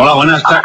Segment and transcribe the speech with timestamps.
[0.00, 0.62] Hola, buenas tardes.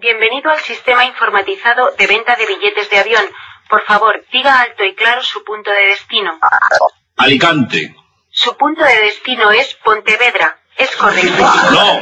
[0.00, 3.24] Bienvenido al sistema informatizado de venta de billetes de avión.
[3.70, 6.36] Por favor, diga alto y claro su punto de destino.
[7.16, 7.94] Alicante.
[8.30, 10.58] Su punto de destino es Pontevedra.
[10.76, 11.44] ¿Es correcto?
[11.70, 12.00] No.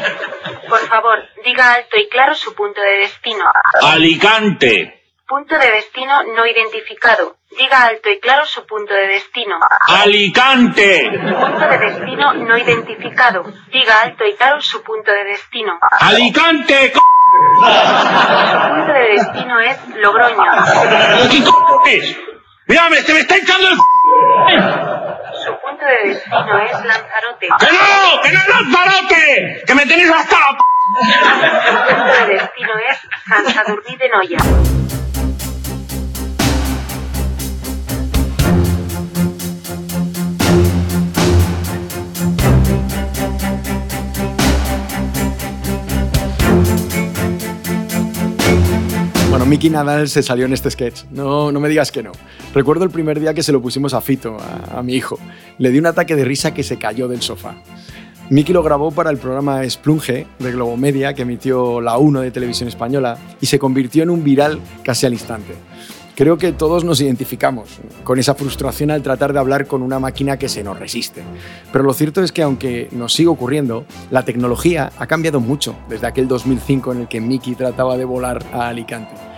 [0.71, 3.45] Por favor, diga alto y claro su punto de destino.
[3.83, 5.05] Alicante.
[5.29, 7.37] Punto de destino no identificado.
[7.51, 9.59] Diga alto y claro su punto de destino.
[9.89, 11.11] Alicante.
[11.11, 13.43] Punto de destino no identificado.
[13.73, 15.79] Diga alto y claro su punto de destino.
[15.81, 16.93] Alicante.
[16.93, 16.95] c*****.
[16.95, 17.01] Su
[18.69, 20.45] punto de destino es Logroño.
[21.31, 21.43] ¿Qué
[21.85, 22.17] c es?
[22.67, 23.77] Mírame, se me está echando el.
[23.77, 27.49] Su punto de destino es Lanzarote.
[27.59, 28.23] ¡Que no!
[28.23, 29.63] ¡Que no es Lanzarote!
[29.67, 30.51] ¡Que me tenéis hasta la.
[30.51, 34.39] Su punto de destino es San Sadurní de Noya.
[49.31, 51.05] Bueno, Miki Nadal se salió en este sketch.
[51.13, 52.11] No, no me digas que no.
[52.53, 55.21] Recuerdo el primer día que se lo pusimos a Fito, a, a mi hijo.
[55.59, 57.55] Le di un ataque de risa que se cayó del sofá.
[58.29, 62.69] Miki lo grabó para el programa Splunge de Globomedia que emitió la 1 de Televisión
[62.69, 65.55] Española y se convirtió en un viral casi al instante.
[66.21, 70.37] Creo que todos nos identificamos con esa frustración al tratar de hablar con una máquina
[70.37, 71.23] que se nos resiste.
[71.73, 76.07] Pero lo cierto es que aunque nos sigue ocurriendo, la tecnología ha cambiado mucho desde
[76.07, 79.30] aquel 2005 en el que Miki trataba de volar a Alicante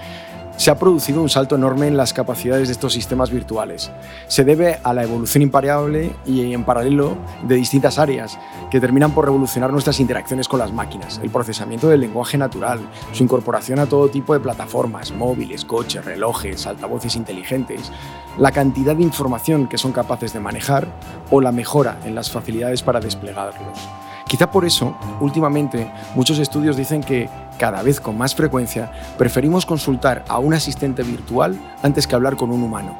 [0.62, 3.90] se ha producido un salto enorme en las capacidades de estos sistemas virtuales.
[4.28, 8.38] Se debe a la evolución imparable y en paralelo de distintas áreas
[8.70, 12.78] que terminan por revolucionar nuestras interacciones con las máquinas, el procesamiento del lenguaje natural,
[13.10, 17.90] su incorporación a todo tipo de plataformas, móviles, coches, relojes, altavoces inteligentes,
[18.38, 20.86] la cantidad de información que son capaces de manejar
[21.32, 23.80] o la mejora en las facilidades para desplegarlos.
[24.28, 27.28] Quizá por eso, últimamente, muchos estudios dicen que
[27.62, 32.50] cada vez con más frecuencia preferimos consultar a un asistente virtual antes que hablar con
[32.50, 32.98] un humano.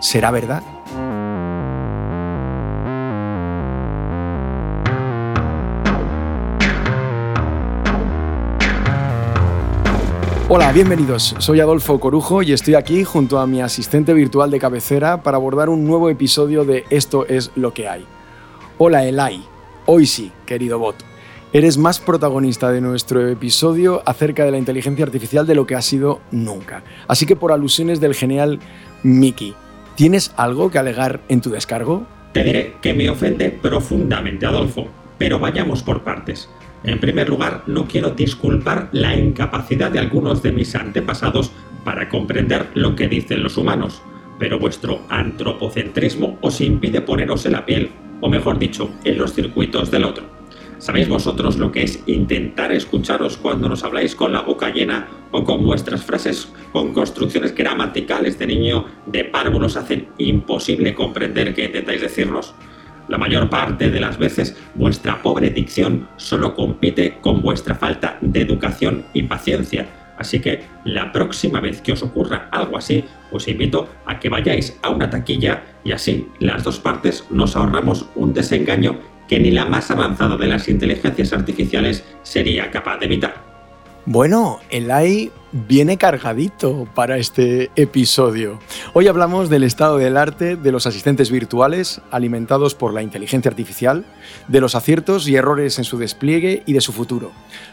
[0.00, 0.62] ¿Será verdad?
[10.50, 11.34] Hola, bienvenidos.
[11.38, 15.70] Soy Adolfo Corujo y estoy aquí junto a mi asistente virtual de cabecera para abordar
[15.70, 18.04] un nuevo episodio de Esto es lo que hay.
[18.76, 19.42] Hola, Elai.
[19.86, 21.15] Hoy sí, querido bot.
[21.52, 25.80] Eres más protagonista de nuestro episodio acerca de la inteligencia artificial de lo que ha
[25.80, 26.82] sido nunca.
[27.06, 28.58] Así que por alusiones del genial
[29.04, 29.54] Mickey,
[29.94, 32.04] ¿tienes algo que alegar en tu descargo?
[32.32, 36.50] Te diré que me ofende profundamente, Adolfo, pero vayamos por partes.
[36.82, 41.52] En primer lugar, no quiero disculpar la incapacidad de algunos de mis antepasados
[41.84, 44.02] para comprender lo que dicen los humanos,
[44.40, 49.92] pero vuestro antropocentrismo os impide poneros en la piel, o mejor dicho, en los circuitos
[49.92, 50.35] del otro.
[50.86, 55.42] ¿Sabéis vosotros lo que es intentar escucharos cuando nos habláis con la boca llena o
[55.42, 62.02] con vuestras frases con construcciones gramaticales de niño de párvulos hacen imposible comprender qué intentáis
[62.02, 62.54] decirnos?
[63.08, 68.42] La mayor parte de las veces vuestra pobre dicción solo compite con vuestra falta de
[68.42, 69.88] educación y paciencia.
[70.18, 74.78] Así que la próxima vez que os ocurra algo así, os invito a que vayáis
[74.84, 79.64] a una taquilla y así las dos partes nos ahorramos un desengaño que ni la
[79.64, 83.46] más avanzada de las inteligencias artificiales sería capaz de evitar.
[84.08, 88.60] Bueno, el AI viene cargadito para este episodio.
[88.92, 94.04] Hoy hablamos del estado del arte de los asistentes virtuales alimentados por la inteligencia artificial,
[94.46, 97.32] de los aciertos y errores en su despliegue y de su futuro.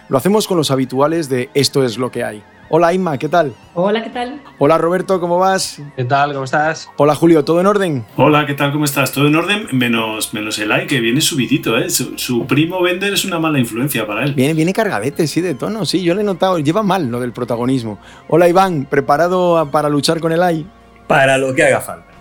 [0.09, 2.43] Lo hacemos con los habituales de Esto es lo que hay.
[2.75, 3.53] Hola Inma, ¿qué tal?
[3.75, 4.41] Hola, ¿qué tal?
[4.57, 5.79] Hola Roberto, ¿cómo vas?
[5.95, 6.33] ¿Qué tal?
[6.33, 6.89] ¿Cómo estás?
[6.97, 8.03] Hola Julio, ¿todo en orden?
[8.17, 8.71] Hola, ¿qué tal?
[8.71, 9.11] ¿Cómo estás?
[9.11, 9.67] ¿Todo en orden?
[9.73, 11.91] Menos, menos el like, que viene subidito, ¿eh?
[11.91, 14.33] Su, su primo Bender es una mala influencia para él.
[14.33, 17.31] Viene, viene cargadete, sí, de tono, sí, yo le he notado, lleva mal lo del
[17.31, 17.99] protagonismo.
[18.27, 20.65] Hola Iván, ¿preparado para luchar con el AI?
[21.05, 22.12] Para lo que haga falta.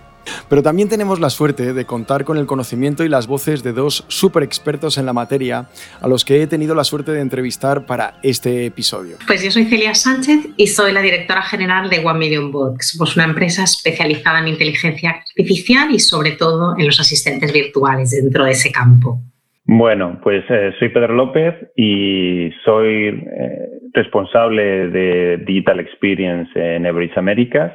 [0.49, 4.05] Pero también tenemos la suerte de contar con el conocimiento y las voces de dos
[4.07, 5.67] súper expertos en la materia
[6.01, 9.17] a los que he tenido la suerte de entrevistar para este episodio.
[9.27, 12.91] Pues yo soy Celia Sánchez y soy la directora general de One Million Bots.
[12.91, 18.45] Somos una empresa especializada en inteligencia artificial y sobre todo en los asistentes virtuales dentro
[18.45, 19.19] de ese campo.
[19.65, 27.17] Bueno, pues eh, soy Pedro López y soy eh, responsable de Digital Experience en Everest
[27.17, 27.71] Américas.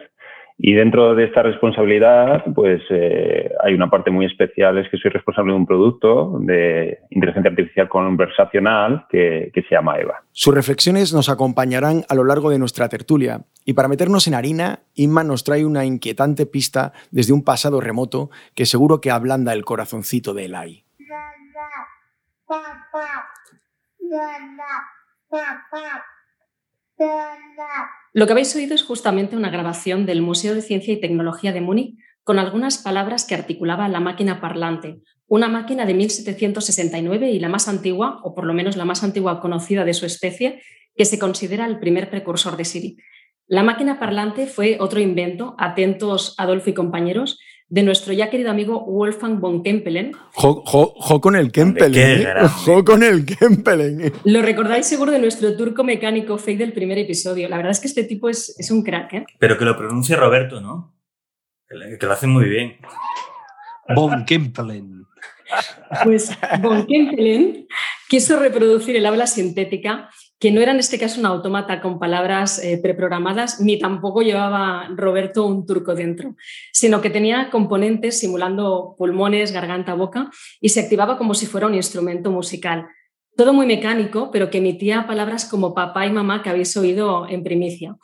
[0.61, 5.13] Y dentro de esta responsabilidad, pues eh, hay una parte muy especial, es que soy
[5.13, 10.25] responsable de un producto de inteligencia artificial conversacional que, que se llama EVA.
[10.33, 13.43] Sus reflexiones nos acompañarán a lo largo de nuestra tertulia.
[13.65, 18.31] Y para meternos en harina, Inma nos trae una inquietante pista desde un pasado remoto
[18.57, 20.85] que seguro que ablanda el corazoncito de Elai.
[28.19, 31.61] Lo que habéis oído es justamente una grabación del Museo de Ciencia y Tecnología de
[31.61, 37.49] Múnich con algunas palabras que articulaba la máquina parlante, una máquina de 1769 y la
[37.49, 40.61] más antigua, o por lo menos la más antigua conocida de su especie,
[40.97, 42.97] que se considera el primer precursor de Siri.
[43.47, 47.39] La máquina parlante fue otro invento, atentos Adolfo y compañeros,
[47.71, 50.13] de nuestro ya querido amigo Wolfgang von Kempelen.
[50.33, 52.21] Jo, jo, jo con el Kempelen.
[52.23, 52.35] ¿eh?
[52.65, 54.13] Jo con el Kempelen.
[54.25, 57.49] Lo recordáis seguro de nuestro turco mecánico fake del primer episodio.
[57.49, 59.13] La verdad es que este tipo es, es un crack.
[59.13, 59.27] ¿eh?
[59.39, 60.95] Pero que lo pronuncie Roberto, ¿no?
[61.69, 62.79] Que lo hace muy bien.
[63.95, 65.05] Von Kempelen.
[66.05, 66.31] Pues
[66.63, 67.67] Von Kempelen
[68.09, 72.63] quiso reproducir el habla sintética que no era en este caso un automata con palabras
[72.63, 76.37] eh, preprogramadas, ni tampoco llevaba Roberto un turco dentro,
[76.73, 80.31] sino que tenía componentes simulando pulmones, garganta, boca
[80.61, 82.87] y se activaba como si fuera un instrumento musical.
[83.37, 87.43] Todo muy mecánico, pero que emitía palabras como papá y mamá que habéis oído en
[87.43, 87.97] primicia.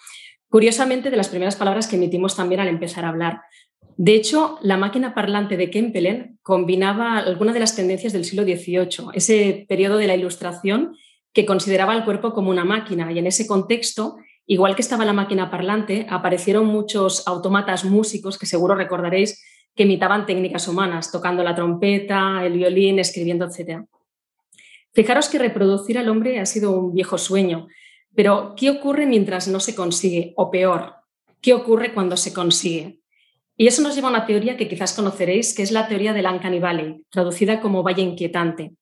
[0.49, 3.43] Curiosamente, de las primeras palabras que emitimos también al empezar a hablar.
[3.97, 9.11] De hecho, la máquina parlante de Kempelen combinaba algunas de las tendencias del siglo XVIII,
[9.15, 10.97] ese periodo de la Ilustración
[11.35, 14.17] que consideraba el cuerpo como una máquina y en ese contexto,
[14.47, 19.45] igual que estaba la máquina parlante, aparecieron muchos autómatas músicos que seguro recordaréis
[19.75, 23.83] que imitaban técnicas humanas, tocando la trompeta, el violín, escribiendo, etc.
[24.93, 27.67] Fijaros que reproducir al hombre ha sido un viejo sueño,
[28.15, 30.33] pero ¿qué ocurre mientras no se consigue?
[30.37, 30.95] O peor,
[31.41, 33.01] ¿qué ocurre cuando se consigue?
[33.57, 36.27] Y eso nos lleva a una teoría que quizás conoceréis, que es la teoría del
[36.27, 38.75] Uncanny Valley, traducida como Valle Inquietante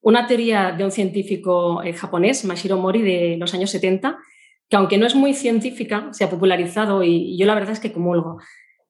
[0.00, 4.18] una teoría de un científico eh, japonés, Mashiro Mori, de los años 70,
[4.68, 7.92] que aunque no es muy científica, se ha popularizado y, yo la verdad es que
[7.92, 8.38] comulgo,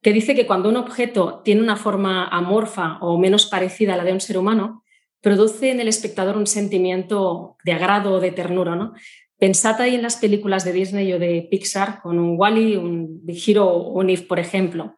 [0.02, 4.04] que dice que cuando un objeto tiene una forma amorfa o menos parecida a la
[4.04, 4.84] de un ser humano,
[5.20, 8.76] produce en el espectador un sentimiento de agrado o de ternura.
[8.76, 8.94] ¿no?
[9.38, 13.42] Pensad ahí en las películas de Disney o de Pixar con un Wally, un Big
[13.48, 14.96] Hero o un If, por ejemplo.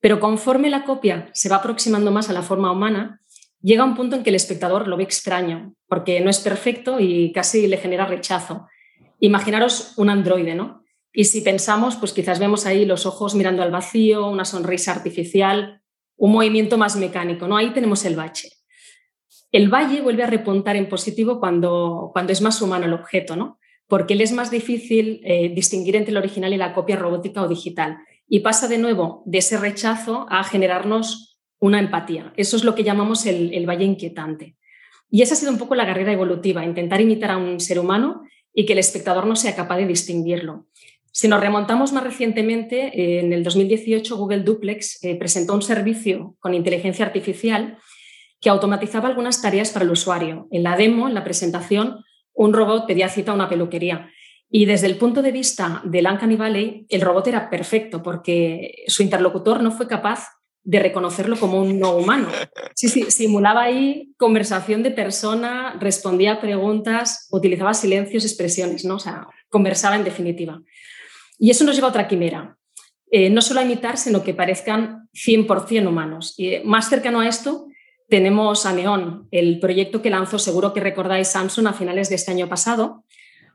[0.00, 3.20] Pero conforme la copia se va aproximando más a la forma humana,
[3.64, 7.32] llega un punto en que el espectador lo ve extraño, porque no es perfecto y
[7.32, 8.68] casi le genera rechazo.
[9.20, 10.82] Imaginaros un androide, ¿no?
[11.12, 15.80] Y si pensamos, pues quizás vemos ahí los ojos mirando al vacío, una sonrisa artificial,
[16.16, 17.56] un movimiento más mecánico, ¿no?
[17.56, 18.50] Ahí tenemos el bache.
[19.50, 23.58] El valle vuelve a repuntar en positivo cuando, cuando es más humano el objeto, ¿no?
[23.86, 27.48] Porque le es más difícil eh, distinguir entre el original y la copia robótica o
[27.48, 27.96] digital.
[28.28, 31.33] Y pasa de nuevo de ese rechazo a generarnos
[31.64, 32.30] una empatía.
[32.36, 34.54] Eso es lo que llamamos el, valle inquietante.
[35.10, 38.22] Y esa ha sido un poco la carrera evolutiva, intentar imitar a un ser humano
[38.52, 40.66] y que el espectador no sea capaz de distinguirlo.
[41.10, 46.52] Si nos remontamos más recientemente, en el 2018 Google Duplex eh, presentó un servicio con
[46.52, 47.78] inteligencia artificial
[48.42, 50.48] que automatizaba algunas tareas para el usuario.
[50.50, 54.10] En la demo, en la presentación, un robot pedía cita a una peluquería.
[54.50, 59.02] Y desde el punto de vista del Uncanny Valley, el robot era perfecto porque su
[59.02, 60.28] interlocutor no fue capaz
[60.64, 62.28] de reconocerlo como un no humano.
[62.74, 68.96] Simulaba ahí conversación de persona, respondía a preguntas, utilizaba silencios, expresiones, ¿no?
[68.96, 70.60] O sea, conversaba en definitiva.
[71.38, 72.56] Y eso nos lleva a otra quimera.
[73.10, 76.34] Eh, no solo a imitar, sino que parezcan 100% humanos.
[76.38, 77.66] Y más cercano a esto
[78.08, 82.32] tenemos a Neon, el proyecto que lanzó, seguro que recordáis, Samsung a finales de este
[82.32, 83.03] año pasado,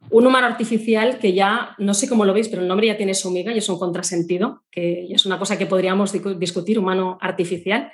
[0.10, 3.14] un humano artificial que ya, no sé cómo lo veis, pero el nombre ya tiene
[3.14, 7.92] su miga y es un contrasentido, que es una cosa que podríamos discutir, humano artificial.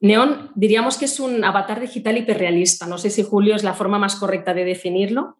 [0.00, 2.86] Neon diríamos que es un avatar digital hiperrealista.
[2.86, 5.38] No sé si Julio es la forma más correcta de definirlo,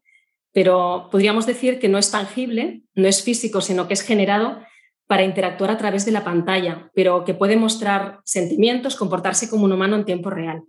[0.53, 4.61] pero podríamos decir que no es tangible, no es físico, sino que es generado
[5.07, 9.73] para interactuar a través de la pantalla, pero que puede mostrar sentimientos, comportarse como un
[9.73, 10.65] humano en tiempo real.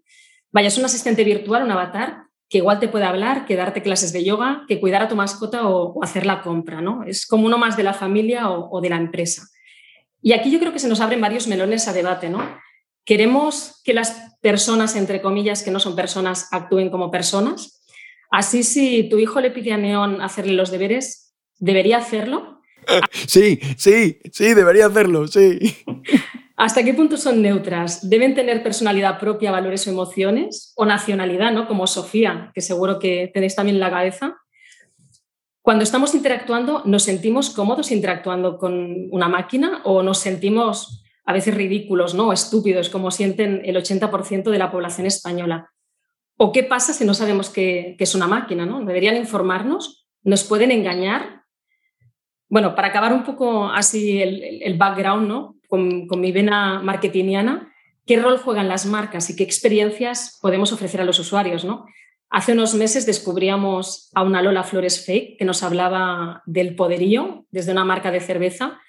[0.52, 4.12] Vaya, es un asistente virtual, un avatar, que igual te puede hablar, que darte clases
[4.12, 7.04] de yoga, que cuidar a tu mascota o, hacer la compra, ¿no?
[7.04, 9.44] Es como uno más de la familia o, de la empresa.
[10.22, 12.44] Y aquí yo creo que se nos abren varios melones a debate, ¿no?
[13.06, 17.84] Queremos que las personas, entre comillas, que no son personas, actúen como personas.
[18.32, 22.58] Así, si tu hijo le pide a Neón hacerle los deberes, ¿debería hacerlo?
[23.28, 25.60] Sí, sí, sí, debería hacerlo, sí.
[26.60, 28.10] ¿Hasta qué punto son neutras?
[28.10, 30.74] ¿Deben tener personalidad propia, valores o emociones?
[30.76, 31.70] ¿O nacionalidad, ¿no?
[31.70, 34.36] como Sofía, que seguro que tenéis también en la cabeza?
[35.62, 41.56] Cuando estamos interactuando, ¿nos sentimos cómodos interactuando con una máquina o nos sentimos a veces
[41.56, 42.28] ridículos ¿no?
[42.28, 45.72] o estúpidos, como sienten el 80% de la población española?
[46.36, 48.66] ¿O qué pasa si no sabemos que, es una máquina?
[48.66, 48.84] ¿no?
[48.84, 50.10] ¿Deberían informarnos?
[50.24, 51.44] ¿Nos pueden engañar?
[52.50, 55.59] Bueno, para acabar un poco así el, el background, ¿no?
[55.70, 57.74] Con, mi vena marketingiana,
[58.06, 61.64] qué rol juegan las marcas y qué experiencias podemos ofrecer a los usuarios.
[61.64, 61.86] ¿no?
[62.30, 67.72] Hace unos meses descubríamos a una Lola Flores Fake que nos hablaba del poderío desde
[67.72, 68.80] una marca de cerveza,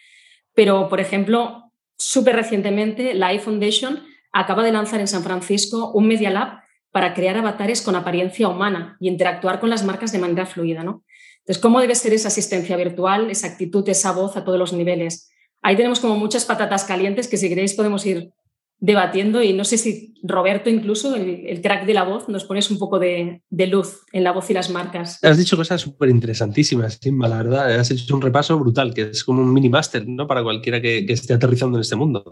[0.54, 6.30] pero, por ejemplo, súper recientemente la iFoundation acaba de lanzar en San Francisco un Media
[6.30, 6.60] Lab
[6.90, 10.82] para crear avatares con apariencia humana y interactuar con las marcas de manera fluida.
[10.82, 11.04] ¿no?
[11.40, 15.30] Entonces, ¿cómo debe ser esa asistencia virtual, esa actitud, esa voz a todos los niveles?
[15.62, 18.32] Ahí tenemos como muchas patatas calientes que si queréis podemos ir
[18.80, 22.78] debatiendo y no sé si Roberto incluso, el, crack de la voz, nos pones un
[22.78, 25.22] poco de, luz en la voz y las marcas.
[25.22, 27.74] Has dicho cosas súper interesantísimas, Simba, la verdad.
[27.78, 30.26] Has hecho un repaso brutal, que es como un mini máster ¿no?
[30.26, 32.22] para cualquiera que, esté aterrizando en este mundo.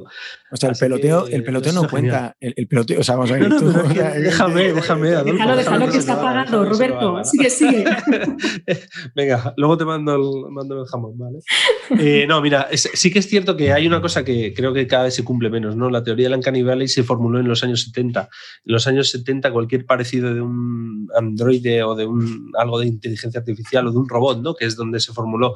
[0.50, 2.36] O sea, el peloteo, el peloteo no cuenta.
[2.40, 3.48] El, peloteo, o sea, vamos a ver.
[3.48, 5.08] déjame, déjame.
[5.08, 7.24] déjalo, déjalo que está pagando, Roberto.
[7.24, 7.84] Sigue, sigue.
[9.14, 11.38] Venga, luego te mando el, mando el jamón, ¿vale?
[11.98, 15.04] Eh, no, mira, sí que es cierto que hay una cosa que creo que cada
[15.04, 15.88] vez se cumple menos, ¿no?
[15.88, 18.20] La teoría de la Uncanny se formuló en los años 70.
[18.64, 23.40] En los años 70 cualquier parecido de un androide o de un, algo de inteligencia
[23.40, 24.54] artificial o de un robot, ¿no?
[24.54, 25.54] que es donde se formuló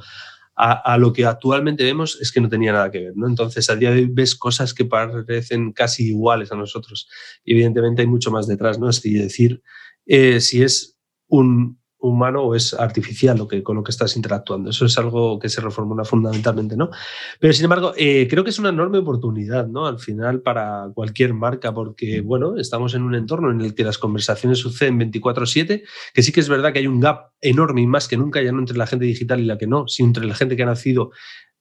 [0.55, 3.13] a, lo que actualmente vemos es que no tenía nada que ver.
[3.17, 3.27] ¿no?
[3.27, 7.09] Entonces, a día de hoy ves cosas que parecen casi iguales a nosotros.
[7.45, 8.79] Y evidentemente hay mucho más detrás.
[8.79, 8.89] ¿no?
[8.91, 9.63] Es decir,
[10.07, 14.71] eh, si es un, humano o es artificial lo que, con lo que estás interactuando.
[14.71, 16.91] Eso es algo que se reformula fundamentalmente, ¿no?
[17.39, 19.87] Pero sin embargo, eh, creo que es una enorme oportunidad, ¿no?
[19.87, 23.99] Al final para cualquier marca, porque, bueno, estamos en un entorno en el que las
[23.99, 28.09] conversaciones suceden 24/7, que sí que es verdad que hay un gap enorme y más
[28.09, 30.35] que nunca, ya no entre la gente digital y la que no, sino entre la
[30.35, 31.13] gente que ha nacido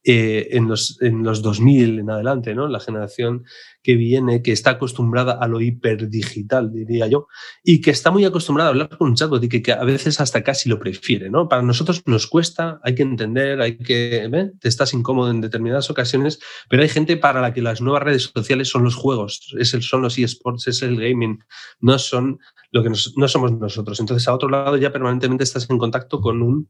[0.04, 2.68] eh, en, los, en los 2000 en adelante, ¿no?
[2.68, 3.44] La generación
[3.84, 7.28] que viene, que está acostumbrada a lo hiperdigital, diría yo,
[7.64, 10.44] y que está muy acostumbrada a hablar con un chatbot y que, a veces hasta
[10.44, 11.48] casi lo prefiere, ¿no?
[11.48, 14.52] Para nosotros nos cuesta, hay que entender, hay que, ¿eh?
[14.60, 18.32] te estás incómodo en determinadas ocasiones, pero hay gente para la que las nuevas redes
[18.34, 21.44] sociales son los juegos, es el, son los eSports, es el gaming,
[21.80, 22.40] no son
[22.72, 24.00] lo que no somos nosotros.
[24.00, 26.70] Entonces, a otro lado ya permanentemente estás en contacto con un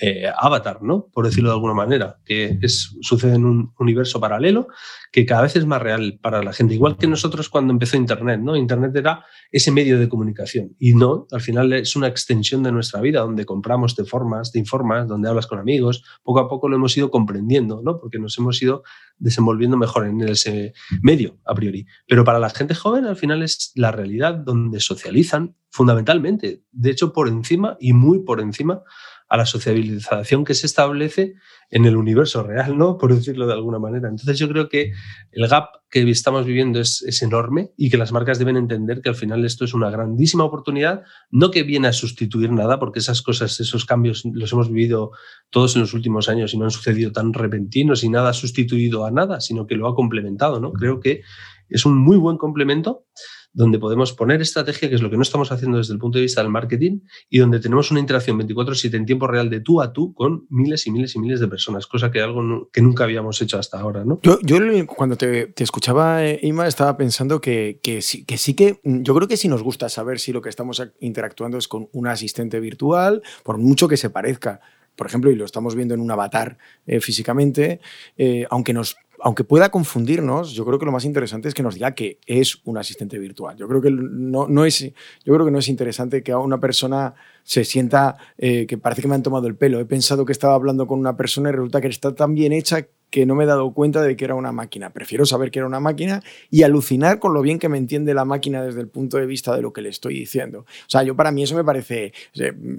[0.00, 1.08] eh, avatar, ¿no?
[1.12, 4.66] Por decirlo de alguna manera, que es, sucede en un universo paralelo
[5.12, 6.74] que cada vez es más real para la gente.
[6.74, 8.56] Igual que nosotros cuando empezó Internet, ¿no?
[8.56, 13.00] Internet era ese medio de comunicación y no, al final es una extensión de nuestra
[13.00, 16.02] vida donde compramos, te formas, te informas, donde hablas con amigos.
[16.24, 18.00] Poco a poco lo hemos ido comprendiendo, ¿no?
[18.00, 18.82] Porque nos hemos ido
[19.18, 20.72] desenvolviendo mejor en ese
[21.02, 21.86] medio a priori.
[22.08, 27.12] Pero para la gente joven al final es la realidad donde socializan fundamentalmente, de hecho
[27.12, 28.82] por encima y muy por encima
[29.28, 31.34] a la sociabilización que se establece
[31.70, 32.98] en el universo real, ¿no?
[32.98, 34.08] Por decirlo de alguna manera.
[34.08, 34.92] Entonces yo creo que
[35.32, 39.14] el gap que estamos viviendo es, enorme y que las marcas deben entender que al
[39.14, 43.58] final esto es una grandísima oportunidad, no que viene a sustituir nada, porque esas cosas,
[43.60, 45.12] esos cambios los hemos vivido
[45.50, 49.06] todos en los últimos años y no han sucedido tan repentinos y nada ha sustituido
[49.06, 50.72] a nada, sino que lo ha complementado, ¿no?
[50.72, 51.22] Creo que
[51.68, 53.06] es un muy buen complemento
[53.54, 56.22] donde podemos poner estrategia, que es lo que no estamos haciendo desde el punto de
[56.22, 59.92] vista del marketing, y donde tenemos una interacción 24/7 en tiempo real de tú a
[59.92, 63.40] tú con miles y miles y miles de personas, cosa que algo que nunca habíamos
[63.40, 64.04] hecho hasta ahora.
[64.04, 64.20] ¿no?
[64.22, 68.80] Yo, yo cuando te, escuchaba, eh, Ima, estaba pensando que, que, sí, que sí que
[68.84, 72.08] yo creo que sí nos gusta saber si lo que estamos interactuando es con un
[72.08, 74.60] asistente virtual, por mucho que se parezca
[74.96, 76.56] por ejemplo, y lo estamos viendo en un avatar
[76.86, 77.80] eh, físicamente,
[78.16, 81.76] eh, aunque nos aunque pueda confundirnos, yo creo que lo más interesante es que nos
[81.76, 83.56] diga que es un asistente virtual.
[83.56, 87.64] Yo creo que no, es, yo creo que no es interesante que una persona se
[87.64, 89.80] sienta eh, que parece que me han tomado el pelo.
[89.80, 92.86] He pensado que estaba hablando con una persona y resulta que está tan bien hecha
[93.14, 94.90] que no me he dado cuenta de que era una máquina.
[94.90, 98.24] Prefiero saber que era una máquina y alucinar con lo bien que me entiende la
[98.24, 100.62] máquina desde el punto de vista de lo que le estoy diciendo.
[100.62, 102.12] O sea, yo para mí eso me parece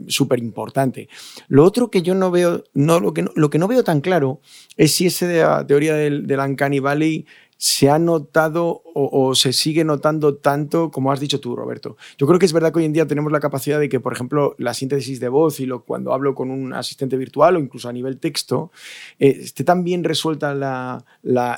[0.07, 1.07] súper importante.
[1.47, 4.01] Lo otro que yo no veo, no, lo, que no, lo que no veo tan
[4.01, 4.41] claro
[4.75, 7.25] es si esa teoría del, del Uncanny Valley
[7.57, 11.97] se ha notado o, se sigue notando tanto como has dicho tú, Roberto.
[12.17, 14.13] Yo creo que es verdad que hoy en día tenemos la capacidad de que, por
[14.13, 17.89] ejemplo, la síntesis de voz y lo, cuando hablo con un asistente virtual o incluso
[17.89, 18.71] a nivel texto,
[19.19, 21.05] eh, esté tan bien resuelta la,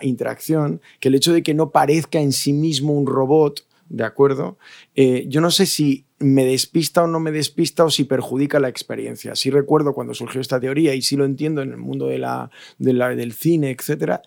[0.01, 4.57] interacción que el hecho de que no parezca en sí mismo un robot, ¿de acuerdo?
[4.95, 8.69] Eh, yo no sé si me despista o no me despista o si perjudica la
[8.69, 9.35] experiencia.
[9.35, 12.49] Sí recuerdo cuando surgió esta teoría y sí lo entiendo en el mundo de la,
[12.77, 14.21] del cine, etcétera,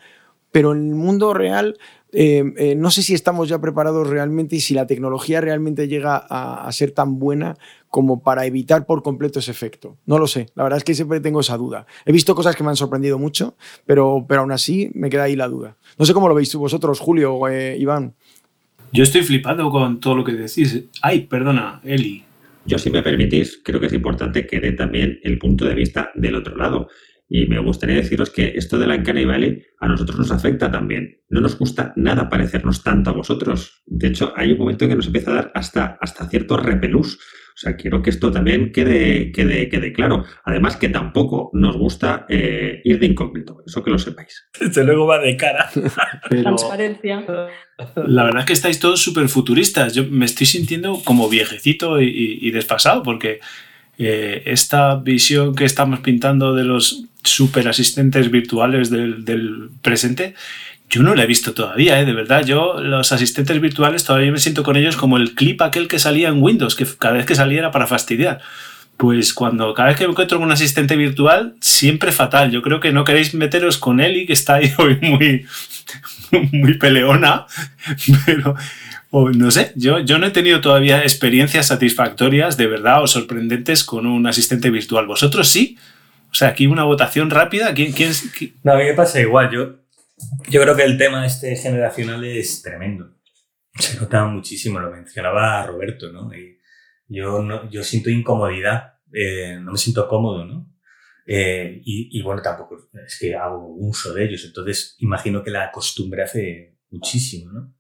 [0.50, 1.76] pero en el mundo real
[2.12, 6.16] eh, eh, no sé si estamos ya preparados realmente y si la tecnología realmente llega
[6.16, 7.57] a, ser tan buena
[7.88, 9.97] como para evitar por completo ese efecto.
[10.07, 11.87] No lo sé, la verdad es que siempre tengo esa duda.
[12.04, 15.37] He visto cosas que me han sorprendido mucho, pero, pero aún así me queda ahí
[15.37, 15.76] la duda.
[15.99, 18.14] No sé cómo lo veis vosotros, Julio o eh, Iván.
[18.92, 20.85] Yo estoy flipando con todo lo que decís.
[21.02, 22.25] Ay, perdona, Eli.
[22.66, 26.11] Yo, si me permitís, creo que es importante que dé también el punto de vista
[26.14, 26.88] del otro lado.
[27.32, 31.20] Y me gustaría deciros que esto de la Uncanny Valley a nosotros nos afecta también.
[31.28, 33.82] No nos gusta nada parecernos tanto a vosotros.
[33.87, 37.20] De hecho, hay un momento en que nos empieza a dar hasta, hasta cierto repelús.
[37.54, 40.25] O sea, quiero que esto también quede, quede, quede claro.
[40.44, 44.49] Además, que tampoco nos gusta eh, ir de incógnito, eso que lo sepáis.
[44.58, 45.68] Desde luego va de cara.
[46.28, 47.25] Transparencia.
[48.06, 49.94] La verdad es que estáis todos súper futuristas.
[49.94, 53.40] Yo me estoy sintiendo como viejecito y, y- y desfasado porque
[53.99, 60.35] eh, esta visión que estamos pintando de los super asistentes virtuales del, presente,
[60.89, 62.05] yo no la he visto todavía, ¿eh?
[62.05, 62.45] de verdad.
[62.45, 66.29] Yo los asistentes virtuales todavía me siento con ellos como el clip aquel que salía
[66.29, 68.41] en Windows, que cada vez que salía era para fastidiar.
[68.97, 72.50] Pues cuando cada vez que me encuentro con un asistente virtual, siempre fatal.
[72.50, 75.47] Yo creo que no queréis meteros con Eli, que está ahí hoy muy,
[76.53, 77.47] muy peleona,
[78.27, 78.57] pero
[79.12, 83.83] o no sé, yo, yo no he tenido todavía experiencias satisfactorias de verdad o sorprendentes
[83.83, 85.07] con un asistente virtual.
[85.07, 85.77] ¿Vosotros sí?
[86.30, 87.75] O sea, aquí una votación rápida.
[87.75, 89.50] ¿Quién, quién, quién- No, a mí me pasa igual.
[89.50, 89.76] Yo,
[90.49, 93.16] yo creo que el tema este generacional es tremendo.
[93.78, 96.32] Se nota muchísimo, lo mencionaba Roberto, ¿no?
[96.34, 96.58] Y
[97.08, 100.66] yo, no, yo siento incomodidad, eh, no me siento cómodo, ¿no?
[101.26, 105.70] Eh, y, y bueno, tampoco es que hago uso de ellos, entonces imagino que la
[105.70, 107.75] costumbre hace muchísimo, ¿no?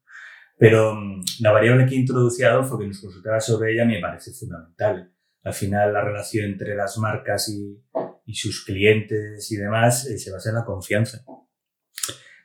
[0.58, 4.30] Pero mm, la variable que he introducido Adolfo, que nos consultaba sobre ella, me parece
[4.32, 5.10] fundamental.
[5.42, 7.82] Al final, la relación entre las marcas y,
[8.32, 11.24] sus clientes y demás eh, se basa en la confianza.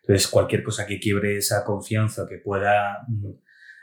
[0.02, 3.32] Entonces, cualquier cosa que quiebre esa confianza, que pueda mm,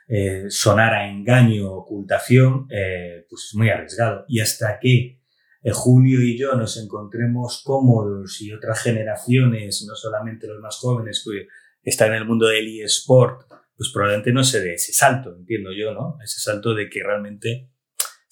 [0.08, 4.24] eh, sonar a engaño o ocultación, eh, pues es muy arriesgado.
[4.28, 5.22] Y hasta que
[5.62, 11.24] eh, Julio y yo nos encontremos cómodos y otras generaciones, no solamente los más jóvenes
[11.24, 11.48] que
[11.82, 15.94] están en el mundo del eSport, pues probablemente no se dé ese salto, entiendo yo,
[15.94, 16.18] ¿no?
[16.22, 17.71] Ese salto de que realmente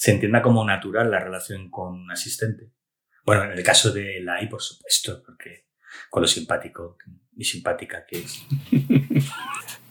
[0.00, 2.72] se entienda como natural la relación con un asistente.
[3.22, 5.66] Bueno, en el caso de la AI, por supuesto, porque
[6.08, 6.96] con lo simpático
[7.36, 8.46] y simpática que es.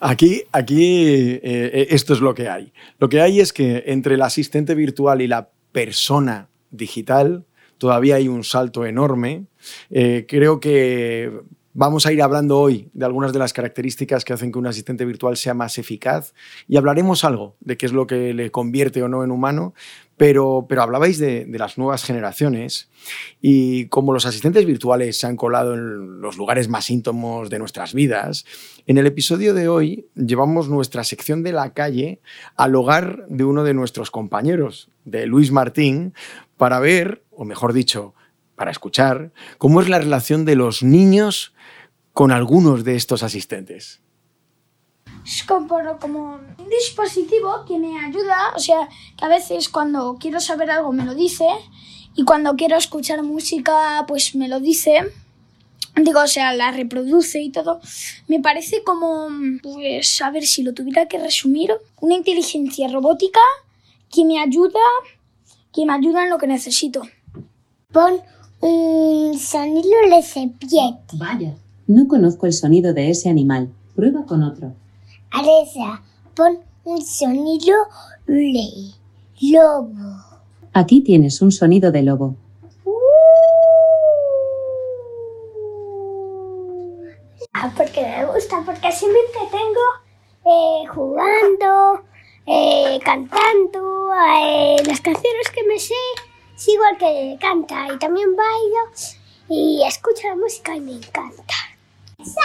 [0.02, 2.72] Aquí, aquí eh, esto es lo que hay.
[3.00, 7.46] Lo que hay es que entre el asistente virtual y la persona digital
[7.78, 9.48] todavía hay un salto enorme.
[9.90, 11.42] Eh, creo que
[11.80, 15.06] vamos a ir hablando hoy de algunas de las características que hacen que un asistente
[15.06, 16.34] virtual sea más eficaz
[16.68, 19.74] y hablaremos algo de qué es lo que le convierte o no en humano,
[20.18, 22.90] pero, pero hablabais de, de las nuevas generaciones
[23.40, 27.94] y como los asistentes virtuales se han colado en los lugares más íntimos de nuestras
[27.94, 28.44] vidas,
[28.86, 32.20] en el episodio de hoy llevamos nuestra sección de la calle
[32.58, 36.14] al hogar de uno de nuestros compañeros, de Luis Martín,
[36.58, 38.16] para ver, o mejor dicho,
[38.60, 41.54] para escuchar, cómo es la relación de los niños
[42.20, 44.02] con algunos de estos asistentes.
[45.26, 45.78] Es como,
[46.58, 51.06] un dispositivo que me ayuda, o sea, que a veces cuando quiero saber algo me
[51.06, 51.48] lo dice
[52.16, 55.00] y cuando quiero escuchar música pues me lo dice.
[55.96, 57.80] Digo, o sea, la reproduce y todo.
[58.28, 59.30] Me parece como,
[59.64, 63.40] pues, a ver si lo tuviera que resumir, una inteligencia robótica
[64.14, 64.82] que me ayuda,
[65.72, 67.02] que me ayuda en lo que necesito.
[67.94, 68.20] Pon
[68.60, 71.00] un sonido de.
[71.14, 71.56] Vaya,
[71.90, 73.70] no conozco el sonido de ese animal.
[73.96, 74.74] Prueba con otro.
[75.32, 76.04] Alexa,
[76.36, 77.76] pon un sonido
[78.28, 78.94] de
[79.40, 79.92] lobo.
[80.72, 82.36] Aquí tienes un sonido de lobo.
[87.54, 89.86] Ah, porque me gusta, porque así me entretengo
[90.46, 92.04] eh, jugando,
[92.46, 95.96] eh, cantando, eh, las canciones que me sé,
[96.56, 98.92] sigo al que canta y también bailo
[99.50, 101.69] y escucho la música y me encanta.
[102.20, 102.42] ¡Alexa,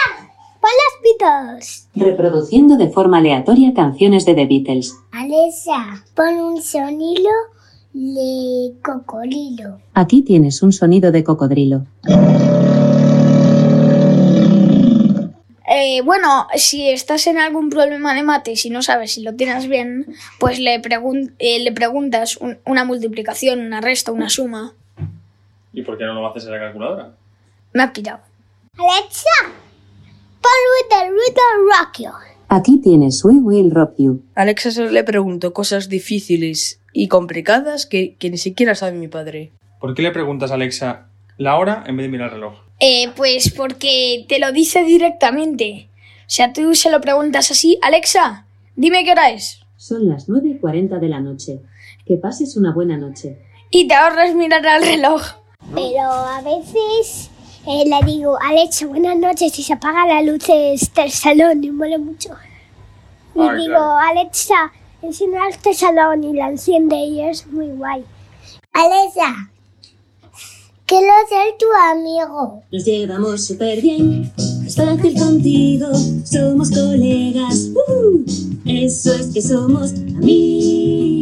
[0.61, 1.89] pon los Beatles!
[1.95, 4.95] Reproduciendo de forma aleatoria canciones de The Beatles.
[5.11, 7.31] Alexa, pon un sonido
[7.93, 9.79] de cocodrilo.
[9.93, 11.85] Aquí tienes un sonido de cocodrilo.
[15.67, 19.67] Eh, bueno, si estás en algún problema de mates y no sabes si lo tienes
[19.67, 20.05] bien,
[20.39, 24.73] pues le, pregun- eh, le preguntas un- una multiplicación, una resta, una suma.
[25.73, 27.11] ¿Y por qué no lo haces en la calculadora?
[27.73, 28.19] Me ha pillado.
[28.77, 29.29] Alexa,
[30.45, 32.11] pon with the Riddle Rock You.
[32.49, 34.23] Aquí tienes We Will Rob You.
[34.35, 39.53] Alexa se le pregunto cosas difíciles y complicadas que, que ni siquiera sabe mi padre.
[39.79, 42.53] ¿Por qué le preguntas a Alexa la hora en vez de mirar el reloj?
[42.79, 45.89] Eh, pues porque te lo dice directamente.
[46.21, 49.61] O sea, tú se lo preguntas así, Alexa, dime qué hora es.
[49.77, 51.61] Son las 9.40 de la noche.
[52.05, 53.39] Que pases una buena noche.
[53.71, 55.23] Y te ahorras mirar al reloj.
[55.73, 57.31] Pero a veces
[57.67, 61.97] eh, le digo, Alexa, buenas noches y se apaga la luz del salón y mola
[61.97, 62.29] mucho.
[63.35, 63.97] Y Ay, digo, claro.
[63.97, 68.05] Alexa, enciende este salón y la enciende y es muy guay.
[68.71, 69.49] Alexa,
[70.85, 72.63] ¿qué lo hace tu amigo?
[72.71, 74.31] Nos llevamos súper bien.
[74.65, 75.87] Es fácil contigo.
[76.23, 77.69] Somos colegas.
[77.87, 78.25] ¡Uhú!
[78.65, 81.14] Eso es que somos amigos.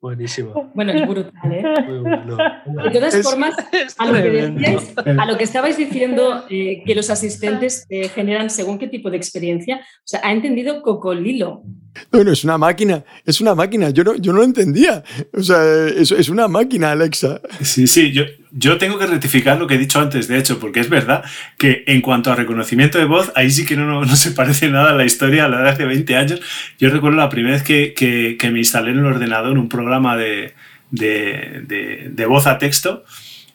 [0.00, 0.70] Buenísimo.
[0.74, 1.62] Bueno, es brutal, ¿eh?
[1.86, 2.36] Muy bueno.
[2.84, 3.54] De todas Es- formas,
[3.98, 8.50] a lo, que decíais- a lo que estabais diciendo eh, que los asistentes eh, generan
[8.50, 11.62] según qué tipo de experiencia, o sea, ha entendido Cocolilo.
[12.12, 13.90] No, no, es una máquina, es una máquina.
[13.90, 15.02] Yo no, yo no lo entendía.
[15.32, 17.40] O sea, es, una máquina, Alexa.
[17.60, 20.78] Sí, sí, yo, yo tengo que rectificar lo que he dicho antes, de hecho, porque
[20.80, 21.24] es verdad
[21.58, 24.90] que en cuanto a reconocimiento de voz, ahí sí que no, no, se parece nada
[24.90, 26.40] a la historia a la de hace 20 años.
[26.78, 30.54] Yo recuerdo la primera vez que, que- me instalé en el ordenador un programa de-
[30.90, 33.04] de- de voz a texto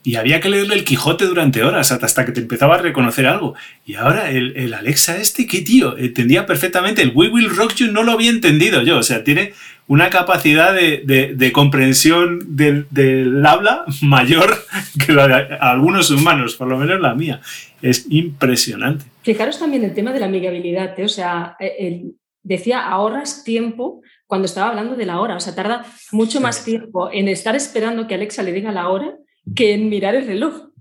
[0.04, 3.56] y había que leerle el Quijote durante horas hasta que te empezaba a reconocer algo.
[3.86, 5.98] Y ahora el, el Alexa este, ¿qué tío?
[5.98, 7.02] Entendía perfectamente.
[7.02, 8.98] El We Will Rock You no lo había entendido yo.
[8.98, 9.54] O sea, tiene
[9.88, 14.56] una capacidad de, de- de comprensión del, del habla mayor
[15.06, 17.42] que la de algunos humanos, por lo menos la mía.
[17.82, 19.06] Es impresionante.
[19.24, 21.06] Fijaros también el tema de la amigabilidad, ¿eh?
[21.06, 25.56] o sea, eh, el- decía ahorras tiempo cuando estaba hablando de la hora, o sea,
[25.56, 29.14] tarda mucho más tiempo en estar esperando que Alexa le diga la hora
[29.56, 30.73] que en mirar el reloj.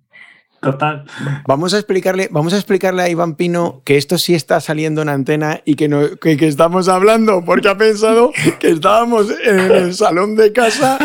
[0.62, 1.04] Total.
[1.44, 5.08] Vamos a explicarle, vamos a explicarle a Iván Pino que esto sí está saliendo en
[5.08, 9.92] antena y que, no, que, que estamos hablando, porque ha pensado que estábamos en el
[9.92, 11.00] salón de casa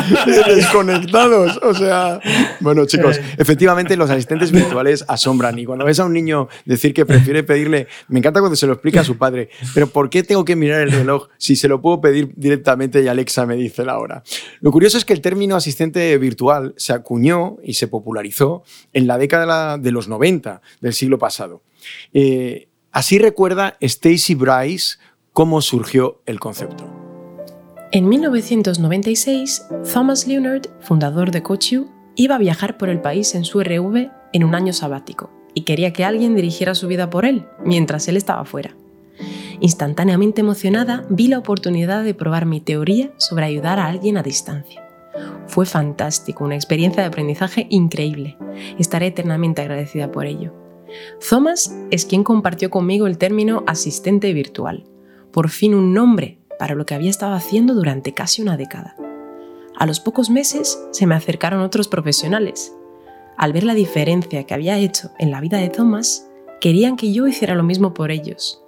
[0.48, 1.60] desconectados.
[1.64, 2.20] O sea,
[2.60, 5.58] bueno, chicos, efectivamente los asistentes virtuales asombran.
[5.58, 8.74] Y cuando ves a un niño decir que prefiere pedirle, me encanta cuando se lo
[8.74, 11.82] explica a su padre, pero ¿por qué tengo que mirar el reloj si se lo
[11.82, 14.22] puedo pedir directamente y Alexa me dice la hora?
[14.62, 19.18] Lo curioso es que el término asistente virtual se acuñó y se popularizó en la
[19.18, 19.47] década
[19.78, 21.62] de los 90 del siglo pasado.
[22.14, 24.98] Eh, así recuerda Stacy Bryce
[25.34, 26.86] cómo surgió el concepto.
[27.92, 33.62] En 1996, Thomas Leonard, fundador de Cochu, iba a viajar por el país en su
[33.62, 38.08] RV en un año sabático y quería que alguien dirigiera su vida por él mientras
[38.08, 38.76] él estaba fuera.
[39.60, 44.87] Instantáneamente emocionada, vi la oportunidad de probar mi teoría sobre ayudar a alguien a distancia.
[45.48, 48.38] Fue fantástico, una experiencia de aprendizaje increíble.
[48.78, 50.54] Estaré eternamente agradecida por ello.
[51.28, 54.86] Thomas es quien compartió conmigo el término asistente virtual,
[55.32, 58.96] por fin un nombre para lo que había estado haciendo durante casi una década.
[59.78, 62.74] A los pocos meses se me acercaron otros profesionales.
[63.38, 66.28] Al ver la diferencia que había hecho en la vida de Thomas,
[66.60, 68.64] querían que yo hiciera lo mismo por ellos.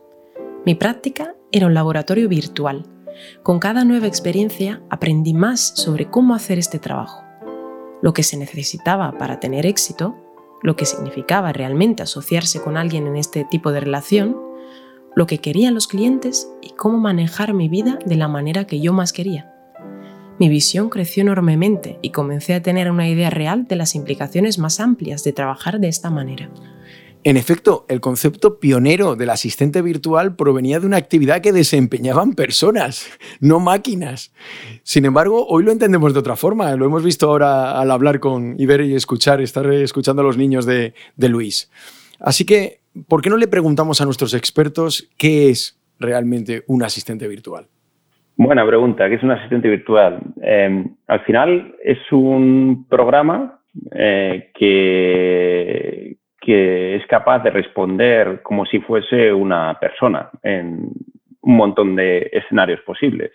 [0.66, 2.86] Mi práctica era un laboratorio virtual.
[3.44, 7.24] Con cada nueva experiencia aprendí más sobre cómo hacer este trabajo,
[8.02, 10.16] lo que se necesitaba para tener éxito,
[10.62, 14.38] lo que significaba realmente asociarse con alguien en este tipo de relación,
[15.16, 18.94] lo que querían los clientes y cómo manejar mi vida de la manera que yo
[18.94, 19.54] más quería.
[20.40, 24.80] Mi visión creció enormemente y comencé a tener una idea real de las implicaciones más
[24.80, 26.50] amplias de trabajar de esta manera.
[27.26, 33.10] En efecto, el concepto pionero del asistente virtual provenía de una actividad que desempeñaban personas,
[33.42, 34.34] no máquinas.
[34.84, 36.74] Sin embargo, hoy lo entendemos de otra forma.
[36.78, 40.38] Lo hemos visto ahora al hablar con y ver y escuchar, estar escuchando a los
[40.38, 41.70] niños de, Luis.
[42.22, 42.80] Así que,
[43.10, 47.68] ¿por qué no le preguntamos a nuestros expertos qué es realmente un asistente virtual?
[48.38, 49.10] Buena pregunta.
[49.10, 50.22] ¿Qué es un asistente virtual?
[50.42, 53.60] Eh, al final es un programa
[53.92, 60.90] eh, que, que es capaz de responder como si fuese una persona en
[61.42, 63.32] un montón de escenarios posibles.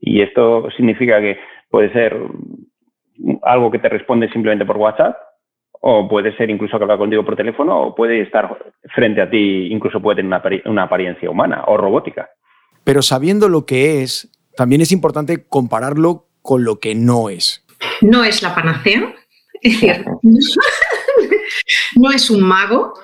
[0.00, 2.16] Y esto significa que puede ser
[3.42, 5.16] algo que te responde simplemente por WhatsApp,
[5.86, 8.58] o puede ser incluso que habla contigo por teléfono, o puede estar
[8.94, 12.30] frente a ti, incluso puede tener una, una apariencia humana o robótica.
[12.84, 17.64] Pero sabiendo lo que es, también es importante compararlo con lo que no es.
[18.00, 19.14] No es la panacea,
[19.60, 20.04] es decir,
[21.96, 22.94] no es un mago.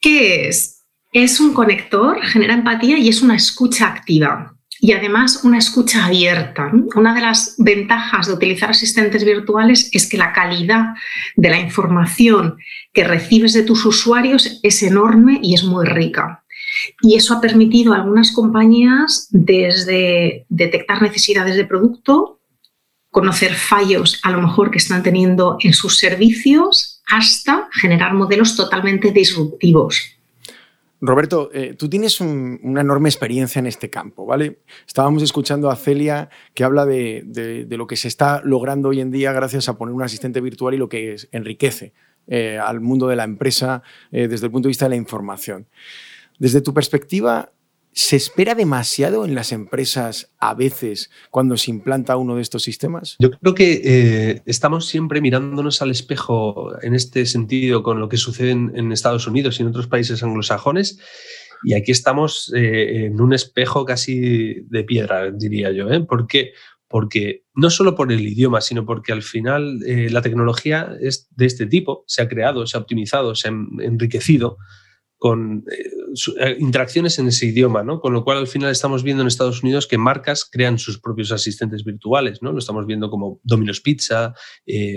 [0.00, 0.84] ¿Qué es?
[1.12, 4.56] Es un conector, genera empatía y es una escucha activa.
[4.80, 6.72] Y además una escucha abierta.
[6.96, 10.94] Una de las ventajas de utilizar asistentes virtuales es que la calidad
[11.36, 12.56] de la información
[12.92, 16.42] que recibes de tus usuarios es enorme y es muy rica.
[17.00, 22.40] Y eso ha permitido a algunas compañías desde detectar necesidades de producto,
[23.10, 29.10] conocer fallos a lo mejor que están teniendo en sus servicios, hasta generar modelos totalmente
[29.10, 30.16] disruptivos.
[31.04, 34.60] Roberto, eh, tú tienes un- una enorme experiencia en este campo, ¿vale?
[34.86, 39.32] Estábamos escuchando a Celia que habla de, lo que se está logrando hoy en día
[39.32, 41.92] gracias a poner un asistente virtual y lo que enriquece
[42.28, 45.66] eh, al mundo de la empresa eh, desde el punto de vista de la información.
[46.38, 47.50] Desde tu perspectiva,
[47.92, 53.16] ¿se espera demasiado en las empresas a veces cuando se implanta uno de estos sistemas?
[53.18, 58.16] Yo creo que eh, estamos siempre mirándonos al espejo en este sentido con lo que
[58.16, 60.98] sucede en, Estados Unidos y en otros países anglosajones.
[61.64, 65.90] Y aquí estamos eh, en un espejo casi de piedra, diría yo.
[65.90, 66.00] ¿eh?
[66.00, 66.52] ¿Por qué?
[66.92, 71.46] porque no solo por el idioma, sino porque al final eh, la tecnología es de
[71.46, 74.58] este tipo, se ha creado, se ha optimizado, se ha enriquecido
[75.22, 75.84] con eh,
[76.40, 78.00] eh, interacciones en ese idioma, ¿no?
[78.00, 81.30] Con lo cual al final estamos viendo en Estados Unidos que marcas crean sus propios
[81.30, 82.50] asistentes virtuales, ¿no?
[82.50, 84.34] Lo estamos viendo como Domino's Pizza,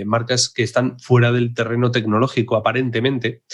[0.04, 3.44] marcas que están fuera del terreno tecnológico aparentemente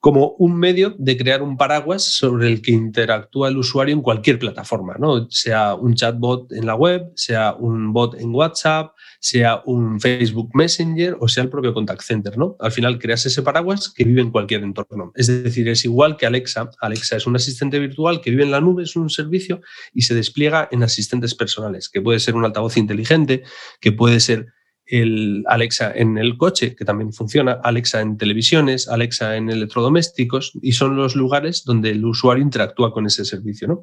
[0.00, 4.38] como un medio de crear un paraguas sobre el que interactúa el usuario en cualquier
[4.38, 5.30] plataforma, ¿no?
[5.30, 11.18] sea un chatbot en la web, sea un bot en WhatsApp, sea un Facebook Messenger
[11.20, 12.38] o sea el propio contact center.
[12.38, 12.56] ¿no?
[12.60, 15.12] Al final creas ese paraguas que vive en cualquier entorno.
[15.14, 16.70] Es decir, es igual que Alexa.
[16.80, 19.60] Alexa es un asistente virtual que vive en la nube, es un servicio
[19.92, 23.42] y se despliega en asistentes personales, que puede ser un altavoz inteligente,
[23.80, 24.46] que puede ser
[24.90, 30.72] el Alexa en el coche, que también funciona, Alexa en televisiones, Alexa en electrodomésticos, y
[30.72, 33.68] son los lugares donde el usuario interactúa con ese servicio.
[33.68, 33.82] ¿no?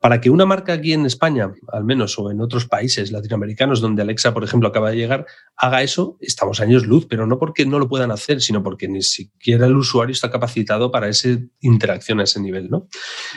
[0.00, 4.02] Para que una marca aquí en España, al menos, o en otros países latinoamericanos donde
[4.02, 5.26] Alexa, por ejemplo, acaba de llegar,
[5.56, 9.02] haga eso, estamos años luz, pero no porque no lo puedan hacer, sino porque ni
[9.02, 11.30] siquiera el usuario está capacitado para esa
[11.60, 12.68] interacción a ese nivel.
[12.68, 12.88] ¿no?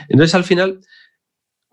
[0.10, 0.82] Entonces, al final,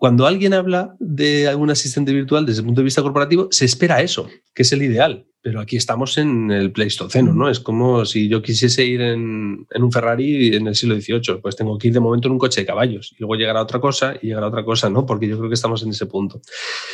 [0.05, 4.03] cuando alguien habla de algún asistente virtual desde el punto de vista corporativo, se espera
[4.03, 5.25] eso, que es el ideal.
[5.41, 7.49] Pero aquí estamos en el Pleistoceno, ¿no?
[7.49, 11.75] Es como si yo quisiese ir en, un Ferrari en el siglo XVIII, pues tengo
[11.79, 14.13] que ir de momento en un coche de caballos y luego llegar a otra cosa
[14.21, 15.07] y llegar a otra cosa, ¿no?
[15.07, 16.39] Porque yo creo que estamos en ese punto.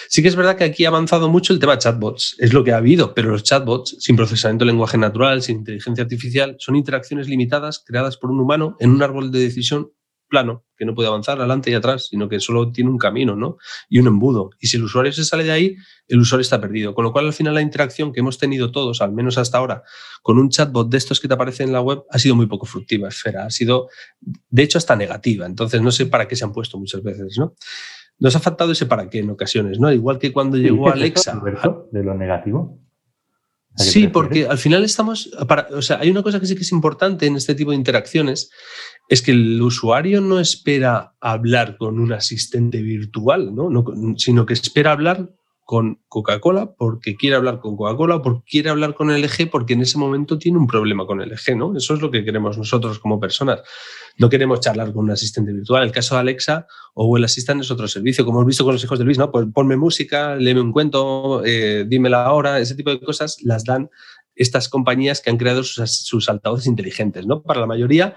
[0.08, 2.64] Sí que es verdad que aquí ha avanzado mucho el tema de chatbots, es lo
[2.64, 6.78] que ha habido, pero los chatbots, sin procesamiento de lenguaje natural, sin inteligencia artificial, son
[6.78, 9.92] interacciones limitadas creadas por un humano en un árbol de decisión
[10.32, 13.58] plano, que no puede avanzar adelante y atrás, sino que solo tiene un camino ¿no?
[13.90, 14.50] y un embudo.
[14.60, 15.76] Y si el usuario se sale de ahí,
[16.08, 16.96] el usuario está perdido.
[16.96, 19.84] Con lo cual, al final, la interacción que hemos tenido todos, al menos hasta ahora,
[20.24, 22.66] con un chatbot de estos que te aparecen en la web, ha sido muy poco
[22.66, 23.46] fructiva, esfera.
[23.46, 23.90] Ha sido,
[24.20, 25.46] de hecho, hasta negativa.
[25.46, 27.54] Entonces, no sé para qué se han puesto muchas veces, ¿no?
[28.18, 29.92] Nos ha faltado ese para qué en ocasiones, ¿no?
[29.92, 31.40] Igual que cuando llegó Alexa.
[31.92, 32.81] de lo negativo.
[33.76, 35.32] Sí, porque al final estamos.
[35.72, 38.50] o sea, hay una cosa que sí que es importante en este tipo de interacciones:
[39.08, 43.70] es que el usuario no espera hablar con un asistente virtual, ¿no?
[44.18, 45.30] sino que espera hablar
[45.64, 49.82] con Coca-Cola porque quiere hablar con Coca-Cola o porque quiere hablar con LG porque en
[49.82, 51.76] ese momento tiene un problema con LG, ¿no?
[51.78, 53.62] Eso es lo que queremos nosotros como personas.
[54.18, 55.84] No queremos charlar con un asistente virtual.
[55.84, 58.84] El caso de Alexa o el Assistant es otro servicio, como hemos visto con los
[58.84, 59.32] hijos de Luis, ¿no?
[59.32, 63.64] Pues ponme música, léeme un cuento, eh, dime la hora, ese tipo de cosas las
[63.64, 63.90] dan
[64.36, 67.26] estas compañías que han creado sus, altavoces inteligentes.
[67.26, 67.44] ¿no?
[67.44, 68.16] Para la mayoría,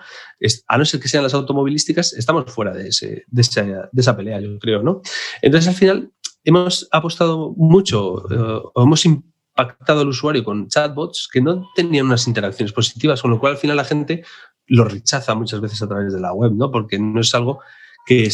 [0.69, 4.59] a no ser que sean las automovilísticas, estamos fuera de, esa, de esa pelea, yo
[4.59, 4.83] creo.
[4.83, 5.03] ¿no?
[5.43, 6.14] Entonces, al final,
[6.45, 12.73] hemos apostado mucho, eh, hemos impactado al usuario con chatbots que no tenían unas interacciones
[12.73, 14.25] positivas, con lo cual al final la gente
[14.67, 16.71] lo rechaza muchas veces a través de la web, ¿no?
[16.71, 17.61] Porque no es algo
[18.07, 18.31] que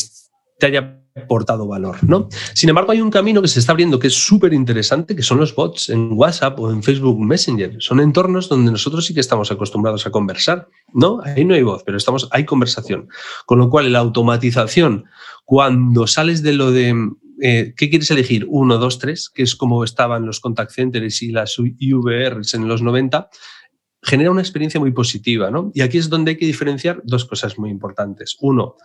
[0.58, 2.28] te haya aportado valor, ¿no?
[2.54, 5.38] Sin embargo, hay un camino que se está abriendo que es súper interesante, que son
[5.38, 7.76] los bots en WhatsApp o en Facebook Messenger.
[7.80, 11.20] Son entornos donde nosotros sí que estamos acostumbrados a conversar, ¿no?
[11.24, 13.08] Ahí no hay voz, pero estamos, hay conversación.
[13.46, 15.06] Con lo cual, la automatización,
[15.44, 16.94] cuando sales de lo de
[17.40, 18.46] eh, ¿qué quieres elegir?
[18.48, 22.82] Uno, dos, tres, que es como estaban los contact centers y las IVRs en los
[22.82, 23.28] 90,
[24.02, 25.70] genera una experiencia muy positiva, ¿no?
[25.74, 28.36] Y aquí es donde hay que diferenciar dos cosas muy importantes.
[28.40, 28.76] Uno,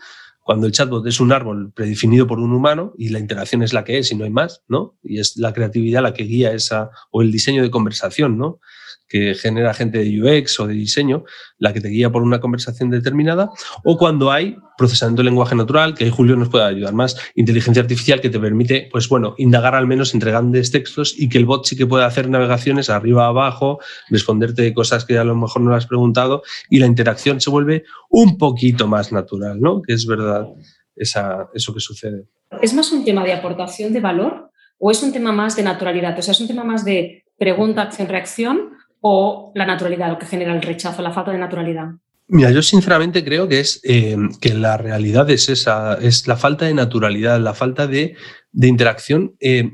[0.45, 3.83] cuando el chatbot es un árbol predefinido por un humano y la interacción es la
[3.83, 4.95] que es y no hay más, ¿no?
[5.01, 8.59] Y es la creatividad la que guía esa, o el diseño de conversación, ¿no?
[9.07, 11.23] que genera gente de UX o de diseño,
[11.57, 13.49] la que te guía por una conversación determinada,
[13.83, 17.81] o cuando hay procesamiento de lenguaje natural, que ahí Julio nos puede ayudar más, inteligencia
[17.81, 21.45] artificial que te permite, pues bueno, indagar al menos entre grandes textos y que el
[21.45, 23.79] bot sí que puede hacer navegaciones arriba, abajo,
[24.09, 27.85] responderte cosas que a lo mejor no le has preguntado y la interacción se vuelve
[28.09, 29.81] un poquito más natural, ¿no?
[29.81, 30.34] Que es verdad
[30.95, 32.27] eso que sucede.
[32.61, 36.17] ¿Es más un tema de aportación de valor o es un tema más de naturalidad?
[36.17, 38.71] O sea, es un tema más de pregunta, acción, reacción
[39.01, 41.89] o la naturalidad, lo que genera el rechazo, la falta de naturalidad?
[42.27, 46.65] Mira, yo sinceramente creo que es eh, que la realidad es esa, es la falta
[46.65, 48.15] de naturalidad, la falta de,
[48.51, 49.69] interacción eh,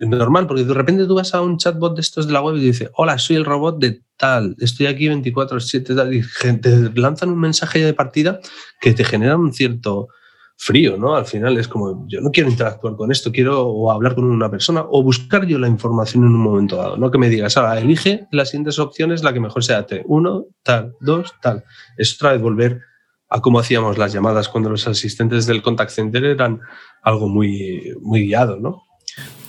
[0.00, 2.60] normal, porque de repente tú vas a un chatbot de estos de la web y
[2.60, 6.22] dices, hola, soy el robot de tal, estoy aquí 24/7, tal, y
[6.60, 8.40] te lanzan un mensaje de partida
[8.80, 10.08] que te genera un cierto,
[10.56, 11.16] frío, ¿no?
[11.16, 14.50] Al final es como, yo no quiero interactuar con esto, quiero o hablar con una
[14.50, 17.78] persona o buscar yo la información en un momento dado, no que me digas, ahora
[17.78, 21.64] elige las siguientes opciones, la que mejor sea te uno, tal, dos, tal.
[21.96, 22.80] Es otra vez volver
[23.28, 26.60] a cómo hacíamos las llamadas cuando los asistentes del contact center eran
[27.02, 28.84] algo muy, muy guiado, ¿no?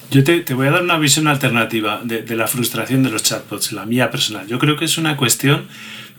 [0.09, 3.71] Yo te, voy a dar una visión alternativa de, de la frustración de los chatbots,
[3.71, 4.45] la mía personal.
[4.47, 5.67] Yo creo que es una cuestión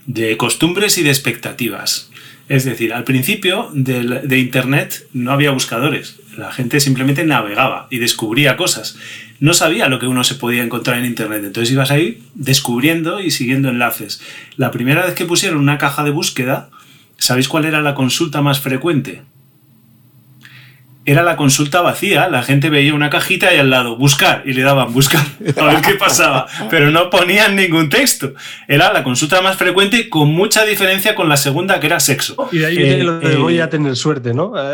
[0.05, 2.11] de costumbres y de expectativas.
[2.47, 8.55] Es decir, al principio de, Internet no había buscadores, la gente simplemente navegaba y descubría
[8.55, 8.97] cosas.
[9.39, 11.43] no sabía lo que uno se podía encontrar en Internet.
[11.43, 14.21] Entonces ibas ahí descubriendo y siguiendo enlaces.
[14.57, 16.69] La primera vez que pusieron una caja de búsqueda,
[17.17, 19.23] ¿sabéis cuál era la consulta más frecuente?
[21.05, 22.27] Era la consulta vacía.
[22.29, 25.23] La gente veía una cajita y al lado buscar y le daban buscar
[25.57, 28.33] a ver qué pasaba, pero no ponían ningún texto.
[28.67, 32.49] Era la consulta más frecuente con mucha diferencia con la segunda que era sexo.
[32.51, 34.53] Y de ahí lo de voy a tener suerte, ¿no?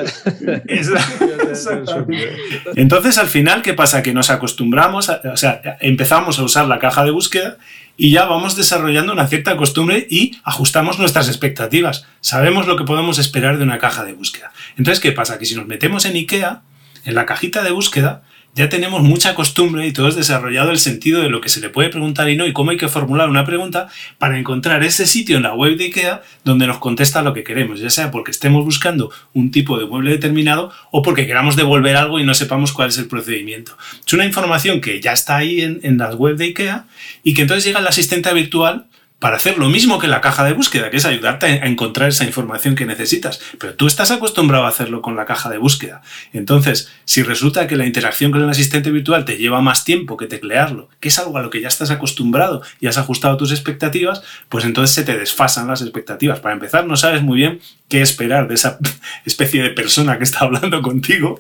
[2.76, 4.02] Entonces al final, ¿qué pasa?
[4.02, 7.58] Que nos acostumbramos, o sea, empezamos a usar la caja de búsqueda
[7.98, 12.06] y ya vamos desarrollando una cierta costumbre y ajustamos nuestras expectativas.
[12.20, 14.52] Sabemos lo que podemos esperar de una caja de búsqueda.
[14.78, 15.38] Entonces, ¿qué pasa?
[15.38, 16.62] Que si nos metemos en IKEA,
[17.06, 18.24] en la cajita de búsqueda,
[18.54, 21.70] ya tenemos mucha costumbre y todo es desarrollado el sentido de lo que se le
[21.70, 23.88] puede preguntar y no y cómo hay que formular una pregunta
[24.18, 27.80] para encontrar ese sitio en la web de IKEA donde nos contesta lo que queremos,
[27.80, 32.20] ya sea porque estemos buscando un tipo de mueble determinado o porque queramos devolver algo
[32.20, 33.78] y no sepamos cuál es el procedimiento.
[34.06, 36.86] Es una información que ya está ahí en, en las web de IKEA
[37.24, 38.88] y que entonces llega el asistente virtual
[39.22, 42.26] para hacer lo mismo que la caja de búsqueda, que es ayudarte a encontrar esa
[42.26, 43.40] información que necesitas.
[43.60, 46.02] Pero tú estás acostumbrado a hacerlo con la caja de búsqueda.
[46.34, 50.26] Entonces, si resulta que la interacción con el asistente virtual te lleva más tiempo que
[50.26, 54.24] teclearlo, que es algo a lo que ya estás acostumbrado y has ajustado tus expectativas,
[54.50, 56.40] pues entonces se te desfasan las expectativas.
[56.40, 58.80] Para empezar, no sabes muy bien qué esperar de esa
[59.26, 61.40] especie de persona que está hablando contigo.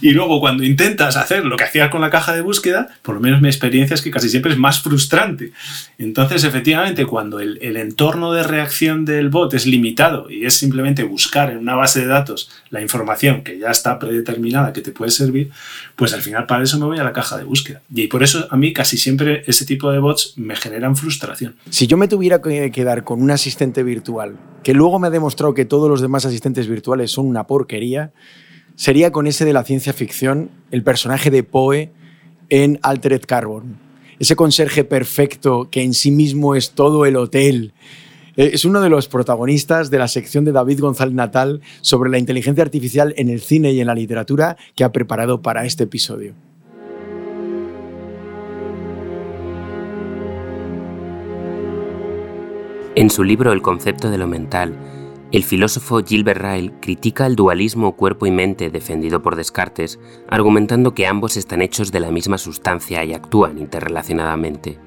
[0.00, 3.20] Y luego cuando intentas hacer lo que hacías con la caja de búsqueda, por lo
[3.20, 5.52] menos mi experiencia es que casi siempre es más frustrante.
[5.96, 11.02] Entonces, efectivamente, cuando el, el entorno de reacción del bot es limitado y es simplemente
[11.02, 15.10] buscar en una base de datos la información que ya está predeterminada que te puede
[15.10, 15.50] servir,
[15.96, 17.82] pues al final para eso me voy a la caja de búsqueda.
[17.94, 21.56] Y por eso a mí casi siempre ese tipo de bots me generan frustración.
[21.70, 25.54] Si yo me tuviera que quedar con un asistente virtual que luego me ha demostrado
[25.54, 28.12] que todos los demás asistentes virtuales son una porquería,
[28.76, 31.92] sería con ese de la ciencia ficción, el personaje de Poe
[32.48, 33.89] en Altered Carbon.
[34.20, 37.72] Ese conserje perfecto que en sí mismo es todo el hotel.
[38.36, 42.18] Eh, Es uno de los protagonistas de la sección de David González Natal sobre la
[42.18, 46.34] inteligencia artificial en el cine y en la literatura que ha preparado para este episodio.
[52.94, 54.76] En su libro El concepto de lo mental,
[55.32, 61.06] el filósofo Gilbert Ryle critica el dualismo cuerpo y mente defendido por Descartes, argumentando que
[61.06, 64.78] ambos están hechos de la misma sustancia y actúan interrelacionadamente.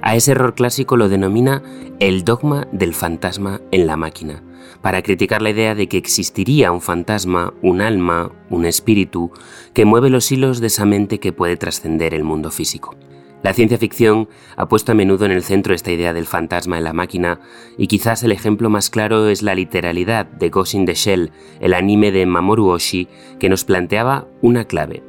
[0.00, 1.62] A ese error clásico lo denomina
[2.00, 4.42] el dogma del fantasma en la máquina,
[4.80, 9.32] para criticar la idea de que existiría un fantasma, un alma, un espíritu,
[9.74, 12.96] que mueve los hilos de esa mente que puede trascender el mundo físico.
[13.42, 16.84] La ciencia ficción ha puesto a menudo en el centro esta idea del fantasma en
[16.84, 17.40] la máquina,
[17.76, 21.74] y quizás el ejemplo más claro es la literalidad de Ghost in the Shell, el
[21.74, 25.04] anime de Mamoru Oshii, que nos planteaba una clave.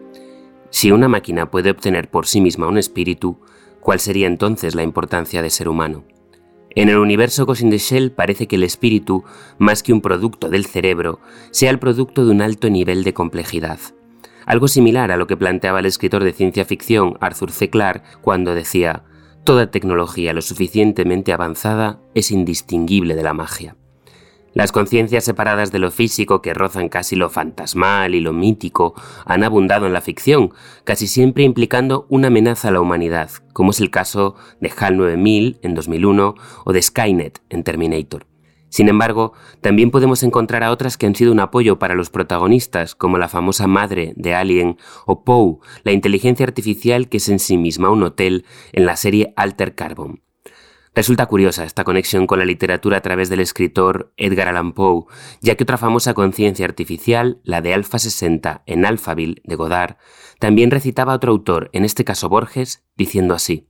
[0.69, 3.39] Si una máquina puede obtener por sí misma un espíritu,
[3.79, 6.05] ¿cuál sería entonces la importancia de ser humano?
[6.75, 9.23] En el universo Ghost in the Shell parece que el espíritu,
[9.57, 13.79] más que un producto del cerebro, sea el producto de un alto nivel de complejidad.
[14.49, 17.69] Algo similar a lo que planteaba el escritor de ciencia ficción Arthur C.
[17.69, 19.03] Clarke cuando decía,
[19.43, 23.75] Toda tecnología lo suficientemente avanzada es indistinguible de la magia.
[24.55, 29.43] Las conciencias separadas de lo físico que rozan casi lo fantasmal y lo mítico han
[29.43, 30.51] abundado en la ficción,
[30.83, 35.59] casi siempre implicando una amenaza a la humanidad, como es el caso de HAL 9000
[35.62, 36.33] en 2001
[36.65, 38.25] o de Skynet en Terminator.
[38.69, 42.95] Sin embargo, también podemos encontrar a otras que han sido un apoyo para los protagonistas,
[42.95, 47.58] como la famosa madre de Alien o Poe, la inteligencia artificial que es en sí
[47.58, 50.21] misma un hotel en la serie Alter Carbon.
[50.95, 55.05] Resulta curiosa esta conexión con la literatura a través del escritor Edgar Allan Poe,
[55.39, 59.97] ya que otra famosa conciencia artificial, la de Alpha 60 en Alphaville de Godard,
[60.39, 63.67] también recitaba a otro autor, en este caso Borges, diciendo así: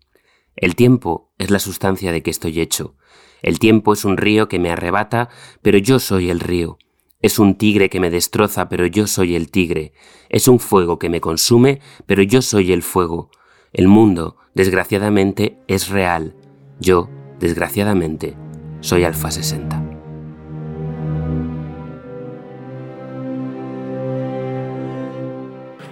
[0.56, 2.96] El tiempo es la sustancia de que estoy hecho.
[3.42, 5.30] El tiempo es un río que me arrebata,
[5.62, 6.78] pero yo soy el río.
[7.22, 9.94] Es un tigre que me destroza, pero yo soy el tigre.
[10.30, 13.30] Es un fuego que me consume, pero yo soy el fuego.
[13.74, 16.36] El mundo, desgraciadamente, es real.
[16.80, 17.10] Yo,
[17.40, 18.36] desgraciadamente,
[18.80, 19.89] soy Alfa 60.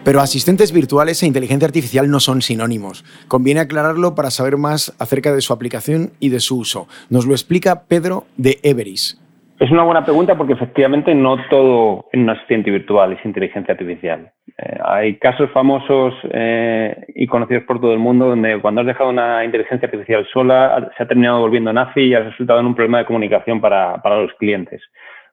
[0.08, 3.04] Pero asistentes virtuales e inteligencia artificial no son sinónimos.
[3.28, 6.88] Conviene aclararlo para saber más acerca de su aplicación y de su uso.
[7.10, 9.20] Nos lo explica Pedro de Everis.
[9.60, 14.32] Es una buena pregunta porque efectivamente no todo en un asistente virtual es inteligencia artificial.
[14.58, 19.10] Eh, hay casos famosos eh, y conocidos por todo el mundo donde cuando has dejado
[19.10, 23.00] una inteligencia artificial sola se ha terminado volviendo nazi y ha resultado en un problema
[23.00, 24.82] de comunicación para, para los clientes.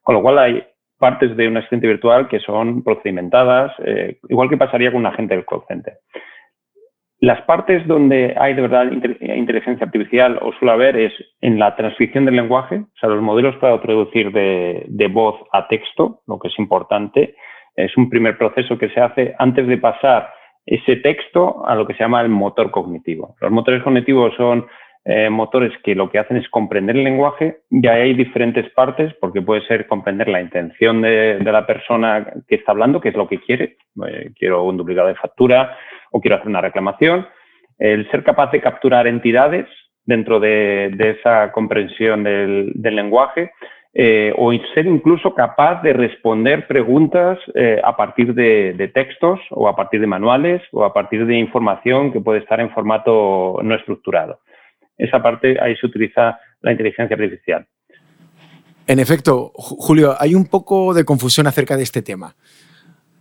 [0.03, 0.63] Con lo cual hay
[1.05, 5.35] partes de un asistente virtual que son procedimentadas, eh, igual que pasaría con un agente
[5.35, 5.93] del call center.
[7.19, 12.25] Las partes donde hay de verdad inteligencia artificial o suele haber es en la transcripción
[12.25, 16.47] del lenguaje, o sea, los modelos para traducir de, de voz a texto, lo que
[16.47, 17.35] es importante.
[17.75, 20.33] Es un primer proceso que se hace antes de pasar
[20.65, 23.35] ese texto a lo que se llama el motor cognitivo.
[23.41, 24.65] Los motores cognitivos son
[25.07, 29.13] eh, motores que lo que hacen es comprender el lenguaje y ahí hay diferentes partes
[29.21, 33.27] porque puede ser comprender la intención de, la persona que está hablando, que es lo
[33.27, 33.77] que quiere.
[34.07, 35.77] Eh, quiero un duplicado de factura
[36.09, 37.27] o quiero hacer una reclamación.
[37.77, 39.67] El ser capaz de capturar entidades
[40.05, 40.87] dentro de,
[41.19, 43.51] esa comprensión del, lenguaje
[43.93, 47.37] eh, o ser incluso capaz de responder preguntas
[47.83, 52.21] a partir de, textos o a partir de manuales o a partir de información que
[52.21, 54.39] puede estar en formato no estructurado
[54.97, 57.67] esa parte ahí se utiliza la inteligencia artificial.
[58.87, 62.35] En efecto, Julio, hay un poco de confusión acerca de este tema.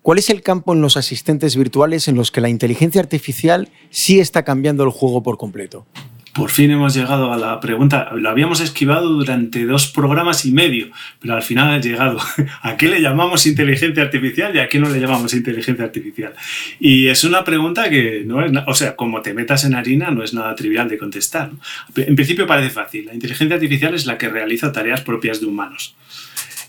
[0.03, 4.21] ¿Cuál es el campo en los asistentes virtuales en los que la inteligencia artificial sí
[4.21, 5.87] está cambiando el juego por completo?
[6.35, 8.11] Por fin hemos llegado a la pregunta.
[8.13, 10.89] Lo habíamos esquivado durante dos programas y medio,
[11.21, 12.19] pero al final ha llegado.
[12.63, 16.33] ¿A qué le llamamos inteligencia artificial y a qué no le llamamos inteligencia artificial?
[16.81, 20.25] Y es una pregunta que no es, o sea, como te metas en harina, no
[20.25, 21.53] es nada trivial de contestar.
[21.95, 23.07] En principio parece fácil.
[23.07, 25.95] La inteligencia artificial es la que realiza tareas propias de humanos.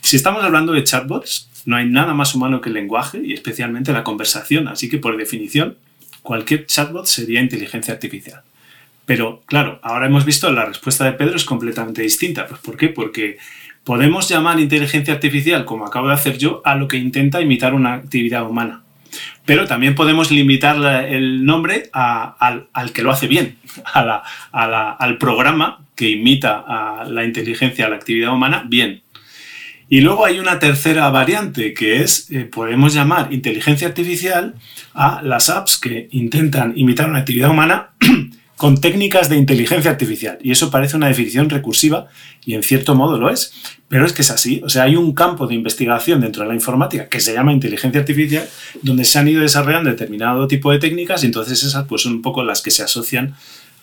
[0.01, 3.91] Si estamos hablando de chatbots, no hay nada más humano que el lenguaje y especialmente
[3.93, 5.76] la conversación, así que por definición,
[6.22, 8.43] cualquier chatbot sería inteligencia artificial.
[9.06, 12.47] Pero claro, ahora hemos visto la respuesta de Pedro es completamente distinta.
[12.47, 12.89] Pues, ¿Por qué?
[12.89, 13.38] Porque
[13.84, 17.93] podemos llamar inteligencia artificial, como acabo de hacer yo, a lo que intenta imitar una
[17.93, 18.82] actividad humana.
[19.45, 23.58] Pero también podemos limitar el nombre al, que lo hace bien,
[24.51, 29.03] al programa que imita a la inteligencia, a la actividad humana, bien.
[29.88, 34.56] Y luego hay una tercera variante que es, eh, podemos llamar inteligencia artificial
[34.95, 37.89] a las apps que intentan imitar una actividad humana
[38.58, 40.38] con técnicas de inteligencia artificial.
[40.41, 42.08] Y eso parece una definición recursiva
[42.45, 43.53] y en cierto modo lo es.
[43.88, 44.62] Pero es que es así.
[44.64, 47.99] O sea, hay un campo de investigación dentro de la informática que se llama inteligencia
[47.99, 48.47] artificial
[48.82, 52.22] donde se han ido desarrollando determinado tipo de técnicas y entonces esas pues, son un
[52.22, 53.36] poco las que se asocian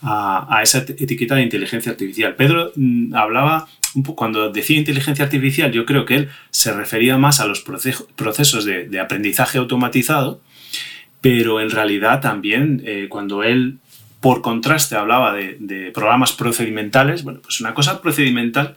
[0.02, 2.34] a, esa etiqueta de inteligencia artificial.
[2.34, 3.68] Pedro mm, hablaba
[4.16, 9.00] cuando decía inteligencia artificial, yo creo que él se refería más a los procesos de,
[9.00, 10.40] aprendizaje automatizado,
[11.20, 13.78] pero en realidad también eh, cuando él
[14.22, 17.24] por contraste, hablaba de, programas procedimentales.
[17.24, 18.76] Bueno, pues una cosa procedimental,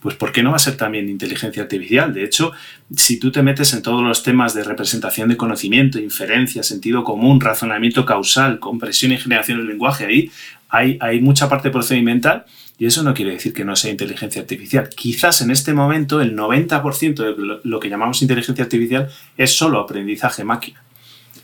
[0.00, 2.14] pues ¿por qué no va a ser también inteligencia artificial?
[2.14, 2.52] De hecho,
[2.96, 7.42] si tú te metes en todos los temas de representación de conocimiento, inferencia, sentido común,
[7.42, 10.30] razonamiento causal, compresión y generación del lenguaje, ahí
[10.70, 12.46] hay, hay mucha parte procedimental
[12.78, 14.88] y eso no quiere decir que no sea inteligencia artificial.
[14.88, 20.42] Quizás en este momento el 90% de lo que llamamos inteligencia artificial es solo aprendizaje
[20.42, 20.80] máquina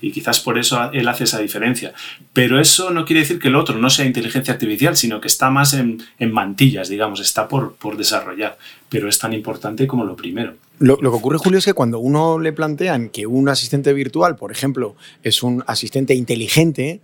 [0.01, 1.93] y quizás por eso él hace esa diferencia.
[2.33, 5.51] Pero eso no quiere decir que el otro no sea inteligencia artificial, sino que está
[5.51, 10.55] más en, mantillas, digamos, está por, por, desarrollar, pero es tan importante como lo primero.
[10.79, 14.37] Lo, lo, que ocurre, Julio, es que cuando uno le plantean que un asistente virtual,
[14.37, 17.01] por ejemplo, es un asistente inteligente,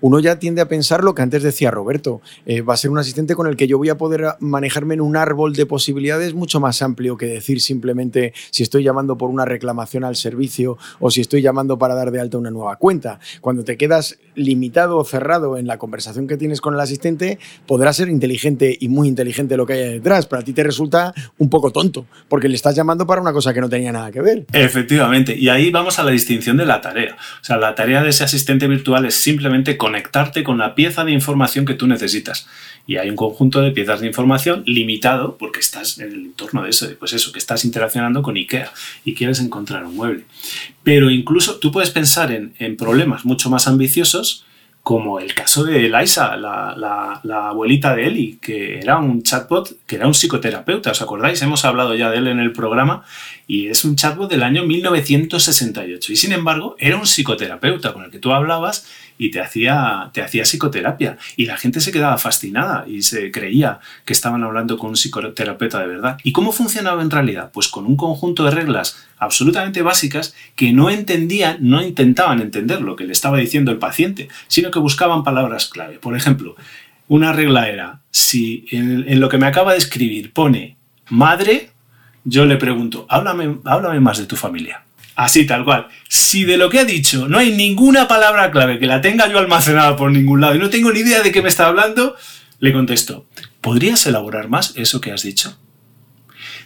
[0.00, 2.20] uno ya tiende a pensar lo que antes decía Roberto.
[2.44, 5.00] Eh, va a ser un asistente con el que yo voy a poder manejarme en
[5.00, 9.44] un árbol de posibilidades mucho más amplio que decir simplemente si estoy llamando por una
[9.44, 13.20] reclamación al servicio o si estoy llamando para dar de alta una nueva cuenta.
[13.40, 17.92] Cuando te quedas limitado o cerrado en la conversación que tienes con el asistente, podrá
[17.92, 21.50] ser inteligente y muy inteligente lo que hay detrás, pero a ti te resulta un
[21.50, 24.46] poco tonto, porque le estás llamando para una cosa que no tenía nada que ver.
[24.52, 27.16] Efectivamente, y ahí vamos a la distinción de la tarea.
[27.40, 31.12] O sea, la tarea de ese asistente virtual es simplemente conectarte con la pieza de
[31.12, 32.46] información que tú necesitas.
[32.86, 36.70] Y hay un conjunto de piezas de información limitado porque estás en el entorno de
[36.70, 38.72] eso, pues eso, que estás interaccionando con IKEA
[39.04, 40.24] y quieres encontrar un mueble.
[40.82, 44.44] Pero incluso tú puedes pensar en, problemas mucho más ambiciosos
[44.82, 49.96] como el caso de Eliza, la, la, abuelita de Eli, que era un chatbot, que
[49.96, 51.42] era un psicoterapeuta, ¿os acordáis?
[51.42, 53.02] Hemos hablado ya de él en el programa
[53.48, 58.12] y es un chatbot del año 1968 y sin embargo era un psicoterapeuta con el
[58.12, 58.86] que tú hablabas
[59.18, 61.18] y te hacía, te hacía psicoterapia.
[61.36, 65.80] Y la gente se quedaba fascinada y se creía que estaban hablando con un psicoterapeuta
[65.80, 66.18] de verdad.
[66.22, 67.50] ¿Y cómo funcionaba en realidad?
[67.52, 72.96] Pues con un conjunto de reglas absolutamente básicas que no entendían, no intentaban entender lo
[72.96, 75.98] que le estaba diciendo el paciente, sino que buscaban palabras clave.
[75.98, 76.56] Por ejemplo,
[77.08, 80.76] una regla era, si en, lo que me acaba de escribir pone
[81.08, 81.70] madre,
[82.24, 84.85] yo le pregunto, háblame, háblame más de tu familia.
[85.16, 85.88] Así, tal cual.
[86.08, 89.38] Si de lo que ha dicho no hay ninguna palabra clave que la tenga yo
[89.38, 92.14] almacenada por ningún lado y no tengo ni idea de qué me está hablando,
[92.60, 93.26] le contesto,
[93.62, 95.58] ¿podrías elaborar más eso que has dicho?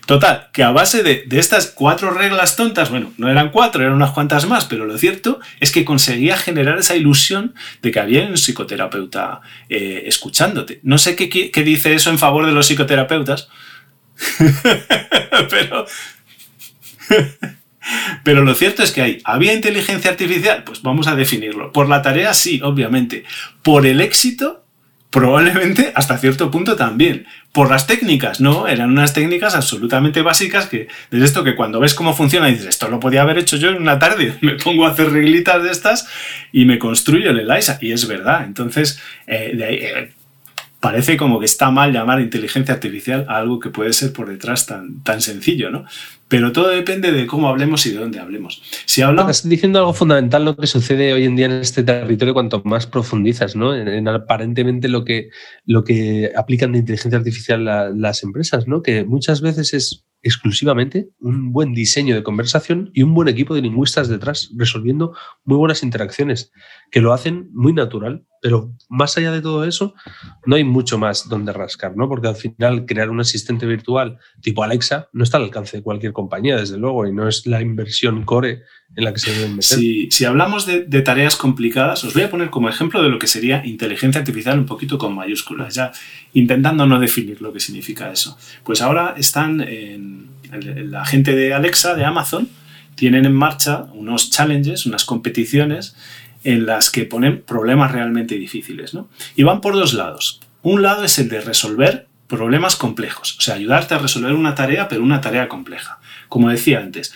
[0.06, 3.94] Total, que a base de, de, estas cuatro reglas tontas, bueno, no eran cuatro, eran
[3.94, 8.26] unas cuantas más, pero lo cierto es que conseguía generar esa ilusión de que había
[8.26, 10.80] un psicoterapeuta eh, escuchándote.
[10.82, 13.48] No sé qué, qué, dice eso en favor de los psicoterapeutas,
[15.50, 15.86] pero...
[18.24, 20.64] Pero lo cierto es que hay, ¿había inteligencia artificial?
[20.64, 21.72] Pues vamos a definirlo.
[21.72, 23.24] Por la tarea sí, obviamente.
[23.62, 24.64] Por el éxito,
[25.10, 27.26] probablemente hasta cierto punto también.
[27.52, 31.94] Por las técnicas, no, eran unas técnicas absolutamente básicas que, de esto que cuando ves
[31.94, 34.90] cómo funciona dices, esto lo podía haber hecho yo en una tarde, me pongo a
[34.90, 36.08] hacer reglitas de estas
[36.52, 37.78] y me construyo el ELISA.
[37.80, 40.12] Y es verdad, entonces, eh, de ahí, eh,
[40.78, 44.66] parece como que está mal llamar inteligencia artificial a algo que puede ser por detrás
[44.66, 45.84] tan, tan sencillo, ¿no?
[46.30, 48.62] Pero todo depende de cómo hablemos y de dónde hablemos.
[48.86, 49.32] Si hablamos...
[49.32, 52.86] Estás diciendo algo fundamental lo que sucede hoy en día en este territorio cuanto más
[52.86, 53.74] profundizas, ¿no?
[53.74, 55.30] En, aparentemente lo que,
[55.66, 57.64] lo que aplican de inteligencia artificial
[58.00, 58.80] las empresas, ¿no?
[58.80, 63.62] Que muchas veces es exclusivamente un buen diseño de conversación y un buen equipo de
[63.62, 65.14] lingüistas detrás, resolviendo
[65.44, 66.52] muy buenas interacciones,
[66.90, 69.94] que lo hacen muy natural, pero más allá de todo eso,
[70.46, 72.08] no hay mucho más donde rascar, ¿no?
[72.08, 76.12] Porque al final crear un asistente virtual tipo Alexa no está al alcance de cualquier
[76.12, 78.62] compañía, desde luego, y no es la inversión core
[78.96, 79.62] en la que se.
[79.62, 83.26] Si, si hablamos de, tareas complicadas, os voy a poner como ejemplo de lo que
[83.26, 85.92] sería inteligencia artificial un poquito con mayúsculas, ya
[86.32, 88.36] intentando no definir lo que significa eso.
[88.64, 92.48] Pues ahora están en, en la gente de Alexa, de Amazon,
[92.94, 95.96] tienen en marcha unos challenges, unas competiciones
[96.44, 98.94] en las que ponen problemas realmente difíciles.
[98.94, 99.08] ¿no?
[99.36, 100.40] Y van por dos lados.
[100.62, 104.86] Un lado es el de resolver problemas complejos, o sea, ayudarte a resolver una tarea,
[104.86, 105.98] pero una tarea compleja.
[106.28, 107.12] Como decía antes,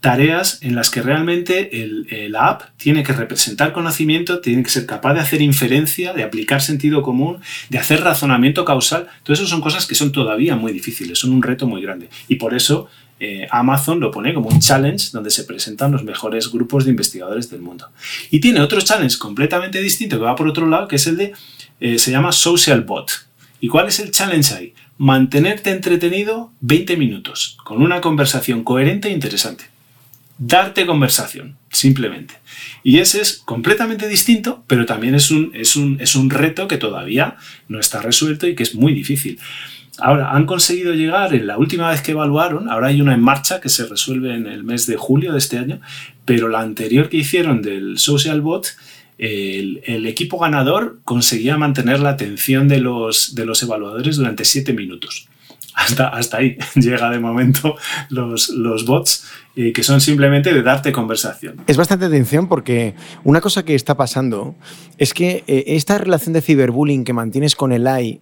[0.00, 4.86] tareas en las que realmente el, la app tiene que representar conocimiento, tiene que ser
[4.86, 7.38] capaz de hacer inferencia, de aplicar sentido común,
[7.68, 9.08] de hacer razonamiento causal.
[9.24, 12.08] Todo eso son cosas que son todavía muy difíciles, son un reto muy grande.
[12.28, 12.88] Y por eso
[13.18, 17.50] eh, Amazon lo pone como un challenge donde se presentan los mejores grupos de investigadores
[17.50, 17.88] del mundo.
[18.30, 21.32] Y tiene otro challenge completamente distinto que va por otro lado, que es el de,
[21.80, 23.10] eh, se llama Social Bot.
[23.60, 24.74] ¿Y cuál es el challenge ahí?
[24.98, 29.77] Mantenerte entretenido 20 minutos, con una conversación coherente e interesante
[30.38, 32.34] darte conversación, simplemente.
[32.82, 36.78] Y ese es completamente distinto, pero también es un, es un, es un reto que
[36.78, 37.36] todavía
[37.68, 39.38] no está resuelto y que es muy difícil.
[39.98, 43.60] Ahora, han conseguido llegar en la última vez que evaluaron, ahora hay una en marcha
[43.60, 45.80] que se resuelve en el mes de julio de este año,
[46.24, 48.76] pero la anterior que hicieron del Social Bot,
[49.18, 55.28] el, equipo ganador conseguía mantener la atención de los, de los evaluadores durante siete minutos.
[55.74, 57.76] Hasta, hasta ahí llega de momento
[58.08, 59.24] los, los bots
[59.56, 61.62] eh, que son simplemente de darte conversación.
[61.66, 62.94] Es bastante atención porque
[63.24, 64.54] una cosa que está pasando
[64.98, 68.20] es que eh, esta relación de ciberbullying que mantienes con el AI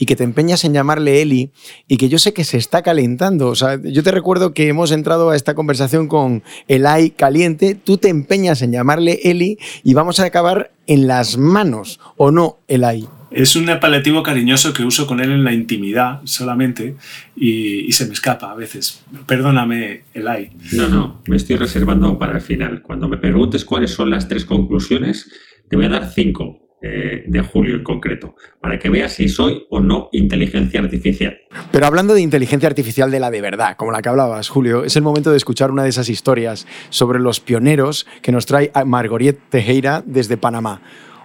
[0.00, 1.50] y que te empeñas en llamarle Eli
[1.86, 3.48] y que yo sé que se está calentando.
[3.48, 7.74] O sea, yo te recuerdo que hemos entrado a esta conversación con el AI caliente,
[7.74, 12.56] tú te empeñas en llamarle Eli y vamos a acabar en las manos, ¿o no,
[12.66, 13.06] el AI?
[13.30, 16.96] Es un apelativo cariñoso que uso con él en la intimidad solamente
[17.36, 19.04] y, se me escapa a veces.
[19.26, 20.50] Perdóname, Elai.
[20.72, 22.82] No, no, me estoy reservando para el final.
[22.82, 25.30] Cuando me preguntes cuáles son las tres conclusiones,
[25.68, 26.58] te voy a dar cinco.
[26.82, 31.36] Eh, de julio en concreto, para que veas si soy o no inteligencia artificial.
[31.70, 34.96] Pero hablando de inteligencia artificial de la de verdad, como la que hablabas, Julio, es
[34.96, 39.38] el momento de escuchar una de esas historias sobre los pioneros que nos trae Margoriet
[39.50, 40.80] Tejera desde Panamá.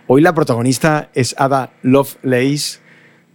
[0.08, 2.80] Hoy la protagonista es Ada Lovelace.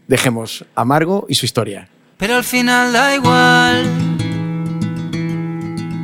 [0.07, 1.89] Dejemos a Margo y su historia.
[2.17, 3.87] Pero al final da igual,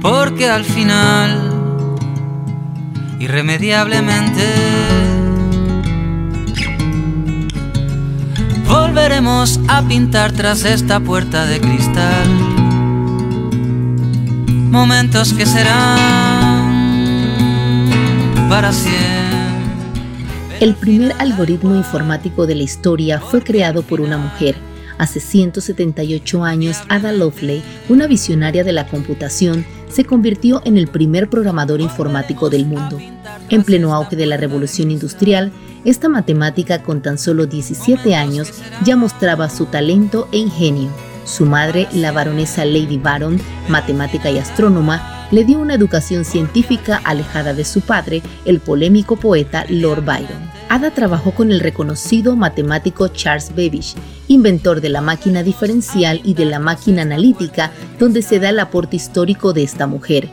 [0.03, 1.95] porque al final,
[3.21, 4.45] irremediablemente,
[8.67, 12.29] volveremos a pintar tras esta puerta de cristal.
[14.71, 16.67] Momentos que serán
[18.49, 19.26] para siempre.
[20.59, 24.57] El primer algoritmo informático de la historia fue creado por una mujer.
[24.97, 31.29] Hace 178 años, Ada Lovelace, una visionaria de la computación, se convirtió en el primer
[31.29, 32.99] programador informático del mundo.
[33.51, 35.53] En pleno auge de la revolución industrial,
[35.85, 38.51] esta matemática con tan solo 17 años
[38.83, 40.89] ya mostraba su talento e ingenio.
[41.25, 43.39] Su madre, la baronesa Lady Baron,
[43.69, 49.64] matemática y astrónoma, le dio una educación científica alejada de su padre, el polémico poeta
[49.68, 50.51] Lord Byron.
[50.68, 53.95] Ada trabajó con el reconocido matemático Charles Babbage,
[54.29, 58.97] inventor de la máquina diferencial y de la máquina analítica, donde se da el aporte
[58.97, 60.29] histórico de esta mujer.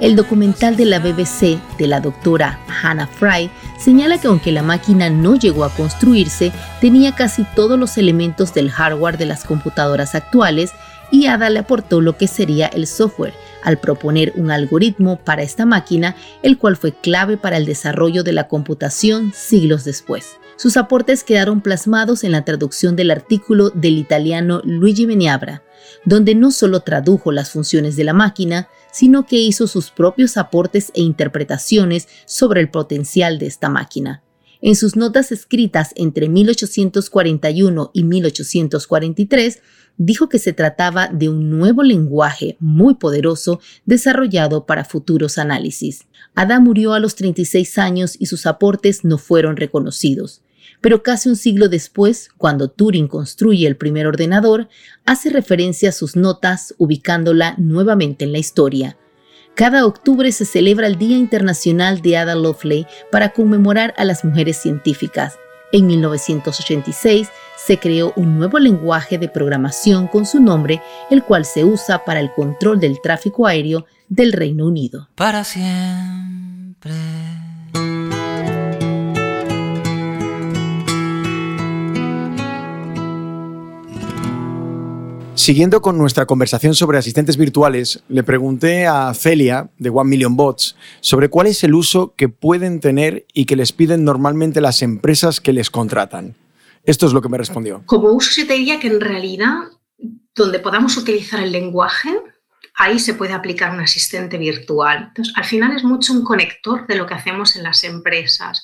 [0.00, 5.08] El documental de la BBC de la doctora Hannah Fry señala que aunque la máquina
[5.08, 10.72] no llegó a construirse, tenía casi todos los elementos del hardware de las computadoras actuales
[11.10, 13.34] y Ada le aportó lo que sería el software,
[13.64, 18.32] al proponer un algoritmo para esta máquina, el cual fue clave para el desarrollo de
[18.32, 20.36] la computación siglos después.
[20.56, 25.64] Sus aportes quedaron plasmados en la traducción del artículo del italiano Luigi Beniabra,
[26.04, 30.92] donde no solo tradujo las funciones de la máquina, sino que hizo sus propios aportes
[30.94, 34.22] e interpretaciones sobre el potencial de esta máquina.
[34.60, 39.60] En sus notas escritas entre 1841 y 1843,
[39.96, 46.06] dijo que se trataba de un nuevo lenguaje muy poderoso desarrollado para futuros análisis.
[46.34, 50.42] Ada murió a los 36 años y sus aportes no fueron reconocidos.
[50.80, 54.68] Pero casi un siglo después, cuando Turing construye el primer ordenador,
[55.06, 58.96] hace referencia a sus notas ubicándola nuevamente en la historia.
[59.54, 64.56] Cada octubre se celebra el Día Internacional de Ada Lovelace para conmemorar a las mujeres
[64.56, 65.38] científicas.
[65.70, 67.28] En 1986
[67.66, 72.20] se creó un nuevo lenguaje de programación con su nombre, el cual se usa para
[72.20, 75.08] el control del tráfico aéreo del Reino Unido.
[75.14, 76.92] Para siempre.
[85.34, 90.76] Siguiendo con nuestra conversación sobre asistentes virtuales, le pregunté a Celia de One Million Bots
[91.00, 95.40] sobre cuál es el uso que pueden tener y que les piden normalmente las empresas
[95.40, 96.34] que les contratan.
[96.84, 97.82] Esto es lo que me respondió.
[97.86, 99.56] Como uso, yo te diría que en realidad,
[100.34, 102.10] donde podamos utilizar el lenguaje,
[102.74, 105.06] ahí se puede aplicar un asistente virtual.
[105.08, 108.62] Entonces, al final es mucho un conector de lo que hacemos en las empresas.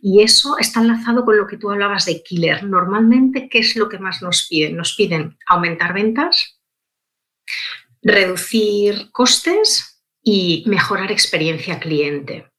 [0.00, 2.64] Y eso está enlazado con lo que tú hablabas de killer.
[2.64, 4.76] Normalmente, ¿qué es lo que más nos piden?
[4.76, 6.60] Nos piden aumentar ventas,
[8.02, 12.49] reducir costes y mejorar experiencia cliente.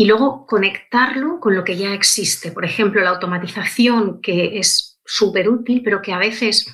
[0.00, 2.52] Y luego conectarlo con lo que ya existe.
[2.52, 6.72] Por ejemplo, la automatización, que es súper útil, pero que a veces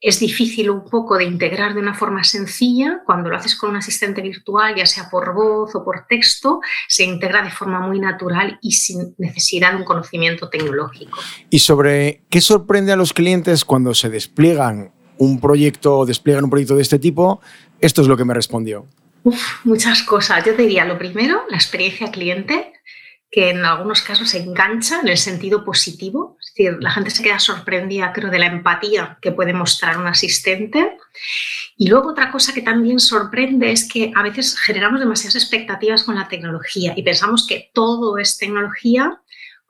[0.00, 3.02] es difícil un poco de integrar de una forma sencilla.
[3.04, 7.02] Cuando lo haces con un asistente virtual, ya sea por voz o por texto, se
[7.02, 11.18] integra de forma muy natural y sin necesidad de un conocimiento tecnológico.
[11.50, 16.50] ¿Y sobre qué sorprende a los clientes cuando se despliegan un proyecto o despliegan un
[16.50, 17.40] proyecto de este tipo?
[17.80, 18.86] Esto es lo que me respondió.
[19.64, 20.44] Muchas cosas.
[20.44, 22.72] Yo te diría, lo primero, la experiencia cliente
[23.30, 26.36] que en algunos casos se engancha en el sentido positivo.
[26.40, 30.08] Es decir, la gente se queda sorprendida, creo, de la empatía que puede mostrar un
[30.08, 30.96] asistente.
[31.76, 36.16] Y luego otra cosa que también sorprende es que a veces generamos demasiadas expectativas con
[36.16, 39.20] la tecnología y pensamos que todo es tecnología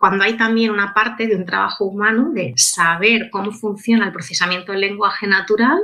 [0.01, 4.73] cuando hay también una parte de un trabajo humano de saber cómo funciona el procesamiento
[4.73, 5.79] del lenguaje natural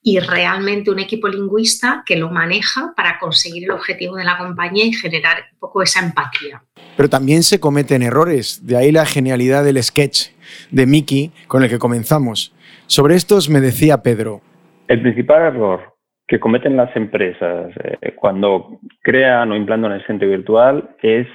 [0.00, 4.84] y realmente un equipo lingüista que lo maneja para conseguir el objetivo de la compañía
[4.84, 6.62] y generar un poco esa empatía.
[6.96, 10.28] Pero también se cometen errores, de ahí la genialidad del sketch
[10.70, 12.54] de Mickey con el que comenzamos.
[12.86, 14.40] Sobre estos me decía Pedro.
[14.86, 15.96] El principal error
[16.28, 21.26] que cometen las empresas eh, cuando crean o implantan un asistente virtual es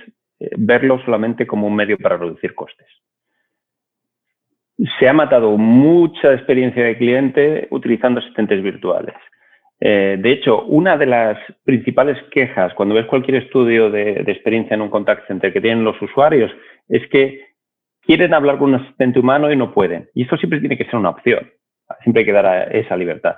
[0.58, 2.88] verlo solamente como un medio para reducir costes.
[5.00, 9.16] Se ha matado mucha experiencia de cliente utilizando asistentes virtuales.
[9.80, 14.82] Eh, de hecho, una de las principales quejas cuando ves cualquier estudio de, experiencia en
[14.82, 16.52] un contact center que tienen los usuarios
[16.88, 17.42] es que
[18.02, 20.10] quieren hablar con un asistente humano y no pueden.
[20.14, 21.52] Y esto siempre tiene que ser una opción.
[22.02, 23.36] Siempre hay que dar esa libertad.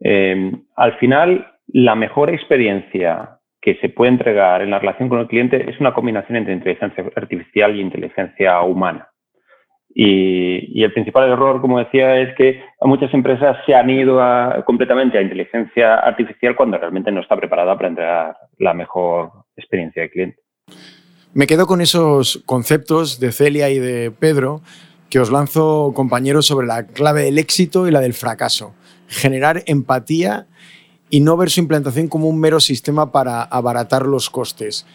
[0.00, 3.35] Eh, al final, la mejor experiencia
[3.66, 7.04] que se puede entregar en la relación con el cliente es una combinación entre inteligencia
[7.16, 9.08] artificial y inteligencia humana.
[9.92, 14.20] Y, el principal error, como decía, es que muchas empresas se han ido
[14.66, 20.10] completamente a inteligencia artificial cuando realmente no está preparada para entregar la mejor experiencia de
[20.10, 20.38] cliente.
[21.34, 24.60] Me quedo con esos conceptos de Celia y de Pedro
[25.10, 28.76] que os lanzo, compañeros, sobre la clave del éxito y la del fracaso.
[29.08, 30.46] Generar empatía
[31.10, 34.86] y no ver su implantación como un mero sistema para abaratar los costes.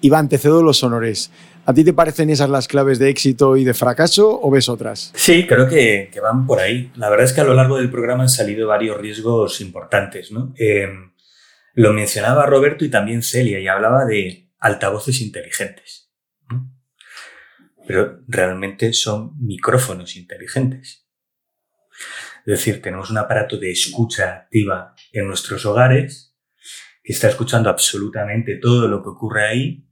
[0.00, 1.30] Iván, te cedo los honores.
[1.66, 5.12] ¿A ti te parecen esas las claves de éxito y de fracaso o ves otras?
[5.14, 6.90] Sí, creo que, van por ahí.
[6.96, 10.32] La verdad es que a lo largo del programa han salido varios riesgos importantes.
[10.32, 10.54] ¿no?
[10.58, 10.88] Eh,
[11.74, 16.10] lo mencionaba Roberto y también Celia y hablaba de altavoces inteligentes.
[17.86, 21.06] Pero realmente son micrófonos inteligentes.
[22.50, 26.36] Es decir, tenemos un aparato de escucha activa en nuestros hogares
[27.00, 29.88] que está escuchando absolutamente todo lo que ocurre ahí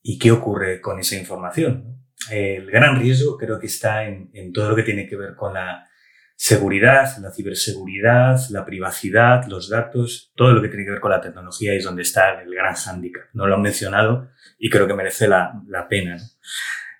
[0.00, 2.04] y qué ocurre con esa información.
[2.30, 5.88] El gran riesgo creo que está en, todo lo que tiene que ver con la
[6.36, 11.20] seguridad, la ciberseguridad, la privacidad, los datos, todo lo que tiene que ver con la
[11.20, 13.24] tecnología es donde está el gran hándicap.
[13.32, 16.16] No lo han mencionado y creo que merece la, pena.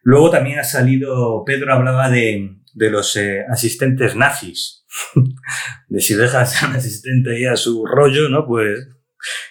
[0.02, 4.86] Luego también ha salido, Pedro hablaba de, de los eh, asistentes nazis.
[5.88, 8.46] de si dejas a un asistente ahí a su rollo, ¿no?
[8.46, 8.88] Pues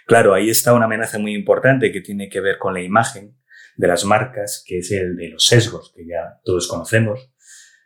[0.06, 3.38] claro, ahí está una amenaza muy importante que tiene que ver con la imagen
[3.76, 7.32] de las marcas, que es el de los sesgos, que ya todos conocemos,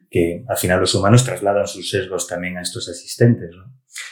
[0.09, 3.49] que al final los humanos trasladan sus sesgos también a estos asistentes.
[3.53, 3.65] ¿no?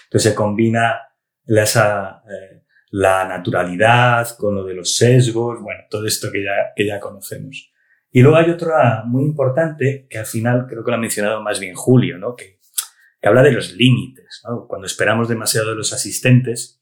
[0.06, 1.00] Entonces se combina
[1.46, 6.86] esa, eh, la naturalidad con lo de los sesgos, bueno, todo esto que ya, que
[6.86, 7.72] ya conocemos.
[8.12, 11.60] Y luego hay otra muy importante que al final creo que lo ha mencionado más
[11.60, 12.36] bien Julio, ¿no?
[12.36, 12.60] que,
[13.22, 14.42] que habla de los límites.
[14.48, 14.66] ¿no?
[14.68, 16.82] Cuando esperamos demasiado de los asistentes,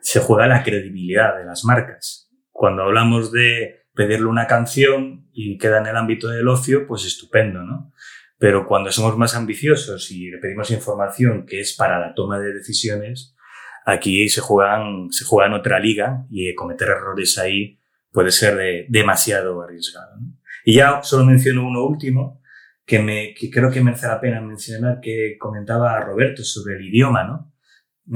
[0.00, 2.30] se juega la credibilidad de las marcas.
[2.50, 7.62] Cuando hablamos de pedirle una canción y queda en el ámbito del ocio, pues estupendo,
[7.62, 7.92] ¿no?
[8.38, 12.52] Pero cuando somos más ambiciosos y le pedimos información que es para la toma de
[12.52, 13.36] decisiones,
[13.84, 17.78] aquí se juegan, se juega en otra liga y cometer errores ahí
[18.10, 20.16] puede ser demasiado arriesgado.
[20.16, 20.41] ¿no?
[20.64, 22.42] Y ya solo menciono uno último,
[22.84, 27.52] que, me, creo que merece la pena mencionar, que comentaba Roberto sobre el idioma, ¿no?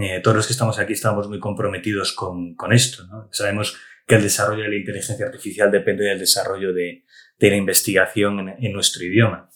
[0.03, 3.29] Eh, todos los que estamos aquí estamos muy comprometidos con, con esto, ¿no?
[3.31, 7.05] Sabemos que el desarrollo de la inteligencia artificial depende del desarrollo de,
[7.39, 9.49] de la investigación en, en, nuestro idioma.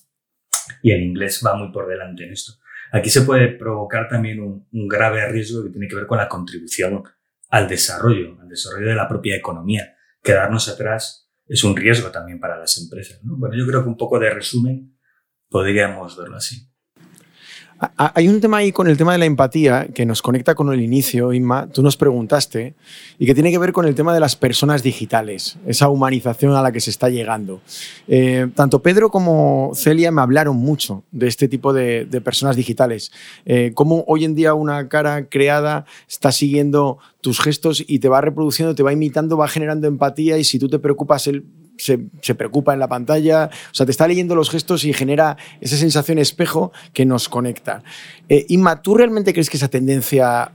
[0.82, 2.54] Y el inglés va muy por delante en esto.
[2.92, 6.28] Aquí se puede provocar también un, un, grave riesgo que tiene que ver con la
[6.28, 7.02] contribución
[7.48, 9.96] al desarrollo, al desarrollo de la propia economía.
[10.22, 13.22] Quedarnos atrás es un riesgo también para las empresas.
[13.24, 13.36] ¿no?
[13.36, 14.96] Bueno, yo creo que un poco de resumen
[15.48, 16.70] podríamos verlo así.
[17.96, 20.82] Hay un tema ahí con el tema de la empatía que nos conecta con el
[20.82, 22.74] inicio, Inma, tú nos preguntaste,
[23.18, 26.60] y que tiene que ver con el tema de las personas digitales, esa humanización a
[26.60, 27.62] la que se está llegando.
[28.06, 33.12] Eh, tanto Pedro como Celia me hablaron mucho de este tipo de, personas digitales,
[33.46, 38.20] eh, cómo hoy en día una cara creada está siguiendo tus gestos y te va
[38.20, 41.44] reproduciendo, te va imitando, va generando empatía y si tú te preocupas, él
[41.80, 45.36] se, se, preocupa en la pantalla, o sea, te está leyendo los gestos y genera
[45.60, 47.82] esa sensación espejo que nos conecta.
[48.28, 50.52] Eh, Inma, ¿tú realmente crees que esa tendencia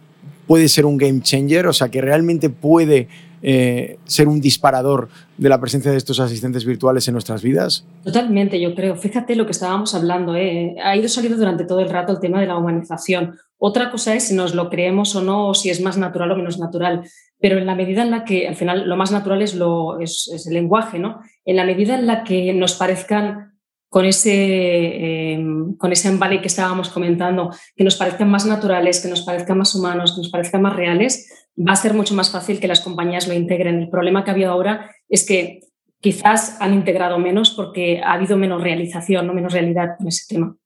[0.48, 1.68] puede ser un game changer?
[1.68, 3.08] O sea, que realmente puede
[3.48, 7.86] eh, ser un disparador de la presencia de estos asistentes virtuales en nuestras vidas?
[8.04, 8.96] Totalmente, yo creo.
[8.96, 10.36] Fíjate lo que estábamos hablando.
[10.36, 10.76] ¿eh?
[10.84, 13.38] Ha ido saliendo durante todo el rato el tema de la humanización.
[13.58, 16.36] Otra cosa es si nos lo creemos o no, o si es más natural o
[16.36, 17.04] menos natural
[17.46, 20.98] pero en la medida en la que, al final, lo más natural es, el lenguaje,
[20.98, 21.20] ¿no?
[21.46, 25.46] En la medida en la que nos parezcan con ese, eh,
[25.78, 29.76] con ese embale que estábamos comentando, que nos parezcan más naturales, que nos parezcan más
[29.76, 33.28] humanos, que nos parezcan más reales, va a ser mucho más fácil que las compañías
[33.28, 33.80] lo integren.
[33.80, 35.60] El problema que ha habido ahora es que
[36.02, 40.58] quizás han integrado menos porque ha habido menos realización, no menos realidad en ese tema.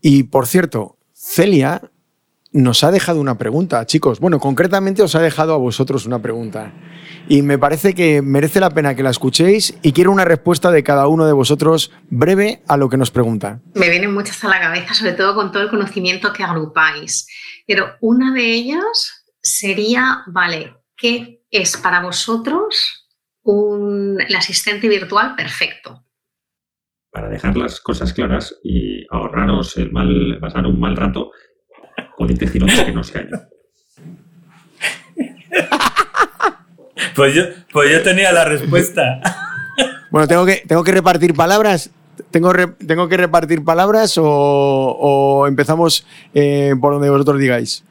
[0.00, 1.82] Y por cierto, Celia
[2.52, 4.20] nos ha dejado una pregunta, chicos.
[4.20, 6.72] Bueno, concretamente os ha dejado a vosotros una pregunta.
[7.28, 10.82] Y me parece que merece la pena que la escuchéis y quiero una respuesta de
[10.82, 13.60] cada uno de vosotros breve a lo que nos pregunta.
[13.74, 17.26] Me vienen muchas a la cabeza, sobre todo con todo el conocimiento que agrupáis.
[17.66, 23.08] Pero una de ellas sería, vale, ¿qué es para vosotros
[23.42, 26.04] un, el asistente virtual perfecto?
[27.10, 31.30] Para dejar las cosas claras y ahorraros el mal, pasar un mal rato,
[32.46, 33.28] decir otro que no yo.
[37.14, 37.42] Pues yo,
[37.72, 39.20] pues yo tenía la respuesta.
[40.10, 41.90] Bueno, tengo que, tengo que repartir palabras.
[42.30, 47.84] ¿Tengo, re, ¿Tengo que repartir palabras o, o empezamos eh, por donde vosotros digáis?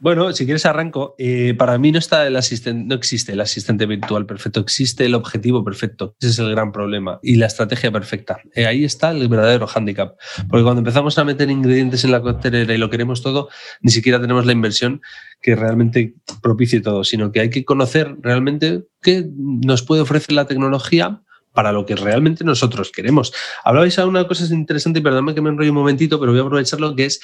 [0.00, 1.16] Bueno, si quieres arranco.
[1.18, 5.14] Eh, para mí no está el asistente, no existe el asistente virtual perfecto, existe el
[5.14, 6.14] objetivo perfecto.
[6.20, 8.40] Ese es el gran problema y la estrategia perfecta.
[8.54, 10.16] Eh, ahí está el verdadero hándicap.
[10.48, 13.48] Porque cuando empezamos a meter ingredientes en la coctelera y lo queremos todo,
[13.80, 15.00] ni siquiera tenemos la inversión
[15.42, 20.46] que realmente propicie todo, sino que hay que conocer realmente qué nos puede ofrecer la
[20.46, 21.22] tecnología
[21.58, 23.32] para lo que realmente nosotros queremos.
[23.64, 26.94] Hablabais de una cosa interesante perdóname que me enrollo un momentito, pero voy a aprovecharlo,
[26.94, 27.18] que es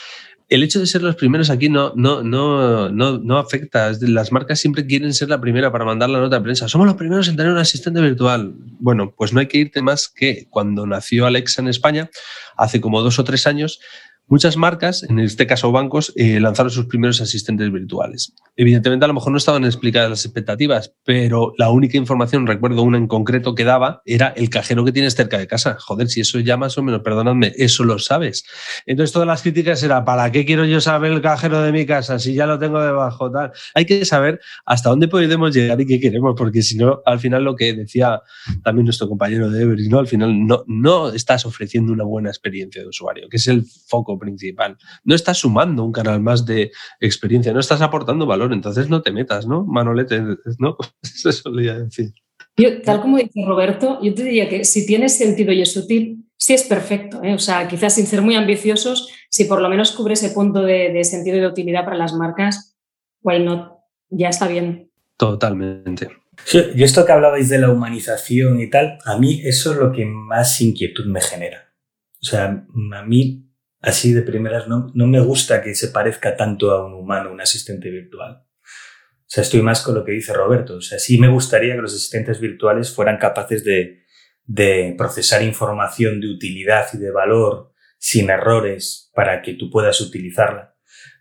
[0.49, 3.93] el hecho de ser los primeros aquí no, no, no, no, no afecta.
[4.01, 6.67] Las marcas siempre quieren ser la primera para mandar la nota de prensa.
[6.67, 8.55] Somos los primeros en tener un asistente virtual.
[8.81, 12.11] Bueno, pues no hay que irte más que cuando nació Alexa en España,
[12.57, 13.79] hace como dos o tres años,
[14.27, 18.35] Muchas marcas, en este caso bancos, eh, lanzaron sus primeros asistentes virtuales.
[18.57, 22.97] Evidentemente, a lo mejor no estaban explicadas las expectativas, pero la única información, recuerdo una
[22.97, 25.77] en concreto que daba, era el cajero que tienes cerca de casa.
[25.79, 28.47] Joder, si eso ya más o menos, perdonadme, eso lo sabes.
[28.87, 32.19] Entonces, todas las críticas era, ¿para qué quiero yo saber el cajero de mi casa
[32.19, 33.31] si ya lo tengo debajo?
[33.31, 33.53] Tal.
[33.75, 37.45] Hay que saber hasta dónde podemos llegar y qué queremos, porque si no, al final
[37.45, 38.23] lo que decía
[38.63, 39.99] también nuestro compañero de Everest, ¿no?
[39.99, 44.14] al final no, no estás ofreciendo una buena experiencia de usuario, que es el foco
[44.19, 44.77] principal.
[45.05, 49.13] No estás sumando un canal más de experiencia, no estás aportando valor, entonces no te
[49.13, 49.65] metas, ¿no?
[49.65, 50.21] Manolete,
[50.59, 50.77] ¿no?
[51.03, 52.13] Eso solía decir.
[52.57, 56.25] Yo, tal como dice Roberto, yo te diría que si tiene sentido y es útil,
[56.37, 57.23] sí es perfecto.
[57.23, 57.35] ¿eh?
[57.35, 60.93] O sea, quizás sin ser muy ambiciosos, si por lo menos cubre ese punto de,
[60.93, 62.77] de sentido y de utilidad para las marcas,
[63.23, 63.73] why not?
[64.11, 64.91] Ya está bien.
[65.17, 66.09] Totalmente.
[66.45, 69.93] Sí, y esto que hablabais de la humanización y tal, a mí eso es lo
[69.93, 71.73] que más inquietud me genera.
[72.21, 73.47] O sea, a mí,
[73.85, 77.41] así de primeras, no, no me gusta que se parezca tanto a un humano, un
[77.41, 78.43] asistente virtual.
[78.55, 80.77] O sea, estoy más con lo que dice Roberto.
[80.77, 84.05] O sea, sí me gustaría que los asistentes virtuales fueran capaces de,
[84.45, 90.77] de procesar información de utilidad y de valor sin errores para que tú puedas utilizarla.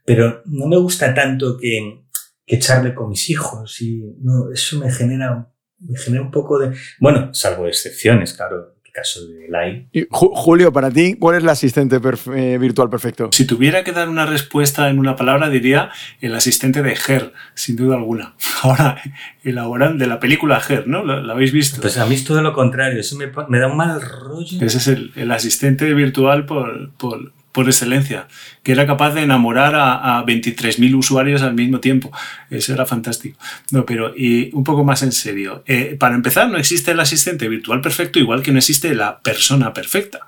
[0.06, 2.06] Pero no me gusta tanto que,
[2.46, 5.50] que echarle con mis hijos y no, eso me genera,
[5.80, 6.76] me genera un poco de...
[7.00, 9.88] Bueno, salvo excepciones, claro, caso de Lai.
[9.92, 13.30] Y, Ju- Julio, para ti, ¿cuál es el asistente perf- eh, virtual perfecto?
[13.32, 15.90] Si tuviera que dar una respuesta en una palabra, diría
[16.22, 18.36] el asistente de Her, sin duda alguna.
[18.62, 19.02] Ahora,
[19.44, 21.04] elaboran de la película Her, ¿no?
[21.04, 21.82] ¿La, la habéis visto?
[21.82, 24.58] Pues a mí es todo lo contrario, eso me da un mal rollo.
[24.62, 28.28] Ese es el, el asistente virtual por, por, por excelencia,
[28.64, 32.12] que era capaz de enamorar a, a 23.000 usuarios al mismo tiempo.
[32.50, 33.38] Eso era fantástico.
[33.72, 35.64] No, pero y un poco más en serio.
[35.68, 39.74] Eh, para empezar, no existe el asistente virtual perfecto, igual que no existe la persona
[39.74, 40.20] perfecta.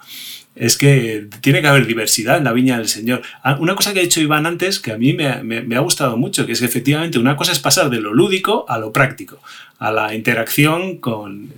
[0.55, 3.21] Es que tiene que haber diversidad en la viña del Señor.
[3.43, 6.15] Ah, Una cosa que ha dicho Iván antes, que a mí me, me- ha gustado
[6.15, 9.41] mucho, que es que efectivamente una cosa es pasar de lo lúdico a lo práctico,
[9.79, 11.49] a la interacción con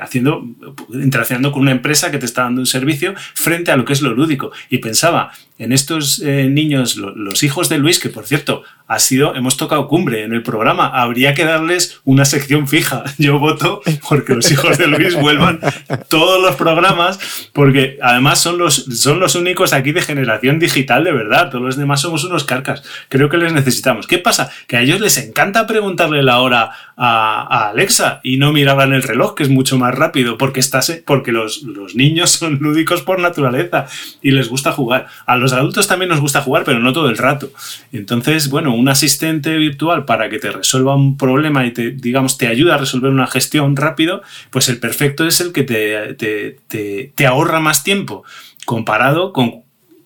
[0.00, 0.44] haciendo
[0.92, 4.02] interaccionando con una empresa que te está dando un servicio frente a lo que es
[4.02, 4.52] lo lúdico.
[4.68, 5.32] Y pensaba
[5.62, 9.56] en estos eh, niños lo- los hijos de Luis que por cierto ha sido hemos
[9.56, 13.04] tocado cumbre en el programa habría que darles una sección fija.
[13.18, 15.60] Yo voto porque los hijos de Luis vuelvan
[16.08, 17.18] todos los programas
[17.52, 21.50] porque además son los son los únicos aquí de generación digital de verdad.
[21.50, 22.82] Todos los demás somos unos carcas.
[23.08, 24.06] Creo que les necesitamos.
[24.06, 28.52] Qué pasa que a ellos les encanta preguntarle la hora a, a Alexa y no
[28.52, 32.58] miraban el reloj que es mucho más rápido porque estás porque los, los niños son
[32.60, 33.86] lúdicos por naturaleza
[34.20, 35.06] y les gusta jugar.
[35.26, 37.50] A los adultos también nos gusta jugar pero no todo el rato.
[37.92, 42.48] Entonces bueno un asistente virtual para que te resuelva un problema y te digamos te
[42.48, 47.26] ayuda a resolver una gestión rápido pues el perfecto es el que te, te- te
[47.26, 48.24] ahorra más tiempo
[48.64, 49.62] comparado con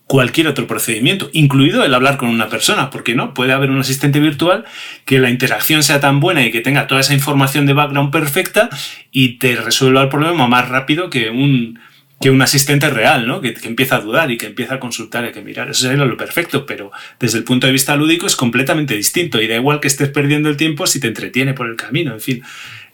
[0.08, 4.20] cualquier otro procedimiento, incluido el hablar con una persona, porque no, puede haber un asistente
[4.20, 4.64] virtual
[5.04, 8.68] que la interacción sea tan buena y que tenga toda esa información de background perfecta
[9.10, 11.80] y te resuelva el problema más rápido que un,
[12.20, 13.40] que un asistente real, ¿no?
[13.40, 15.70] Que, empieza a dudar y que empieza a consultar y que mirar.
[15.70, 16.90] Eso sería lo perfecto, pero
[17.20, 20.48] desde el punto de vista lúdico es completamente distinto y da igual que estés perdiendo
[20.48, 22.42] el tiempo si te entretiene por el camino, en fin,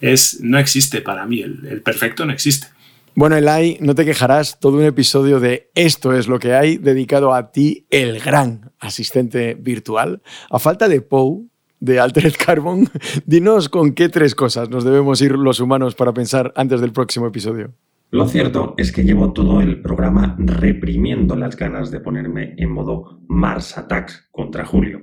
[0.00, 2.68] es, no existe para mí, el, perfecto no existe.
[3.14, 7.34] Bueno, Elai, no te quejarás, todo un episodio de Esto es lo que hay, dedicado
[7.34, 10.22] a ti, el gran asistente virtual.
[10.50, 11.42] A falta de Poe,
[11.78, 12.88] de Altered Carbon,
[13.26, 17.26] dinos con qué tres cosas nos debemos ir los humanos para pensar antes del próximo
[17.26, 17.74] episodio.
[18.12, 23.22] Lo cierto es que llevo todo el programa reprimiendo las ganas de ponerme en modo
[23.26, 25.00] Mars Attacks contra Julio.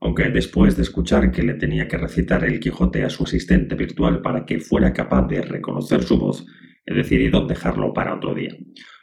[0.00, 4.22] Aunque después de escuchar que le tenía que recitar el Quijote a su asistente virtual
[4.22, 6.46] para que fuera capaz de reconocer su voz,
[6.86, 8.56] he decidido dejarlo para otro día.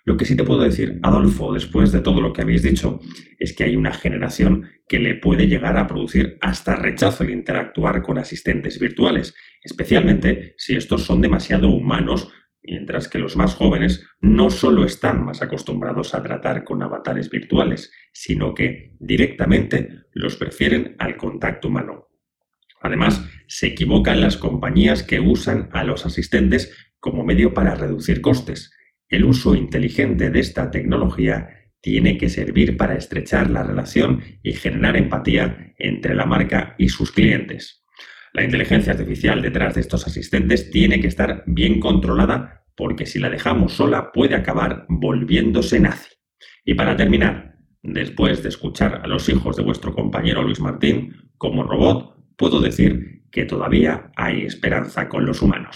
[0.06, 3.02] Lo que sí te puedo decir, Adolfo, después de todo lo que habéis dicho,
[3.38, 8.02] es que hay una generación que le puede llegar a producir hasta rechazo el interactuar
[8.02, 12.32] con asistentes virtuales, especialmente si estos son demasiado humanos
[12.64, 17.92] mientras que los más jóvenes no solo están más acostumbrados a tratar con avatares virtuales,
[18.14, 22.10] sino que directamente los prefieren al contacto humano.
[22.82, 28.72] Además, se equivocan las compañías que usan a los asistentes como medio para reducir costes.
[29.08, 31.50] El uso inteligente de esta tecnología
[31.82, 37.12] tiene que servir para estrechar la relación y generar empatía entre la marca y sus
[37.12, 37.81] clientes.
[38.34, 43.30] La inteligencia artificial detrás de estos asistentes tiene que estar bien controlada porque si la
[43.30, 46.12] dejamos sola puede acabar volviéndose nazi.
[46.64, 51.64] Y para terminar, después de escuchar a los hijos de vuestro compañero Luis Martín, como
[51.64, 55.76] robot, puedo decir que todavía hay esperanza con los humanos.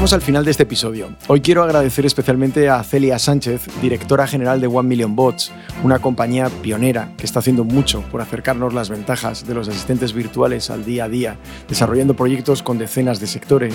[0.00, 1.10] Llegamos al final de este episodio.
[1.28, 5.52] Hoy quiero agradecer especialmente a Celia Sánchez, directora general de One Million Bots,
[5.84, 10.70] una compañía pionera que está haciendo mucho por acercarnos las ventajas de los asistentes virtuales
[10.70, 11.36] al día a día,
[11.68, 13.74] desarrollando proyectos con decenas de sectores,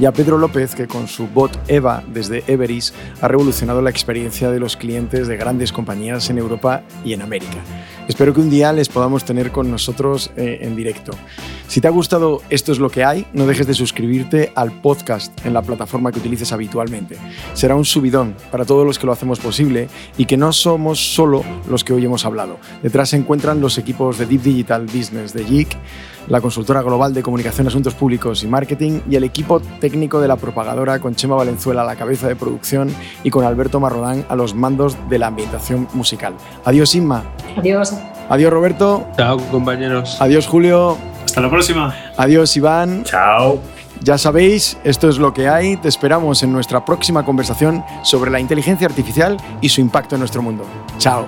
[0.00, 4.50] y a Pedro López, que con su bot Eva desde Everis ha revolucionado la experiencia
[4.50, 7.58] de los clientes de grandes compañías en Europa y en América.
[8.10, 11.12] Espero que un día les podamos tener con nosotros eh, en directo.
[11.68, 15.46] Si te ha gustado Esto es lo que hay, no dejes de suscribirte al podcast
[15.46, 17.16] en la plataforma que utilices habitualmente.
[17.52, 19.88] Será un subidón para todos los que lo hacemos posible
[20.18, 22.58] y que no somos solo los que hoy hemos hablado.
[22.82, 25.76] Detrás se encuentran los equipos de Deep Digital Business de JIC,
[26.28, 30.36] la consultora global de comunicación, asuntos públicos y marketing y el equipo técnico de la
[30.36, 32.94] propagadora con Chema Valenzuela a la cabeza de producción
[33.24, 36.34] y con Alberto Marrodán a los mandos de la ambientación musical.
[36.64, 37.24] Adiós Inma.
[37.56, 37.94] Adiós.
[38.28, 39.06] Adiós Roberto.
[39.16, 40.20] Chao compañeros.
[40.20, 40.96] Adiós Julio.
[41.24, 41.94] Hasta la próxima.
[42.16, 43.04] Adiós Iván.
[43.04, 43.60] Chao.
[44.02, 45.76] Ya sabéis, esto es lo que hay.
[45.76, 50.42] Te esperamos en nuestra próxima conversación sobre la inteligencia artificial y su impacto en nuestro
[50.42, 50.64] mundo.
[50.98, 51.26] Chao.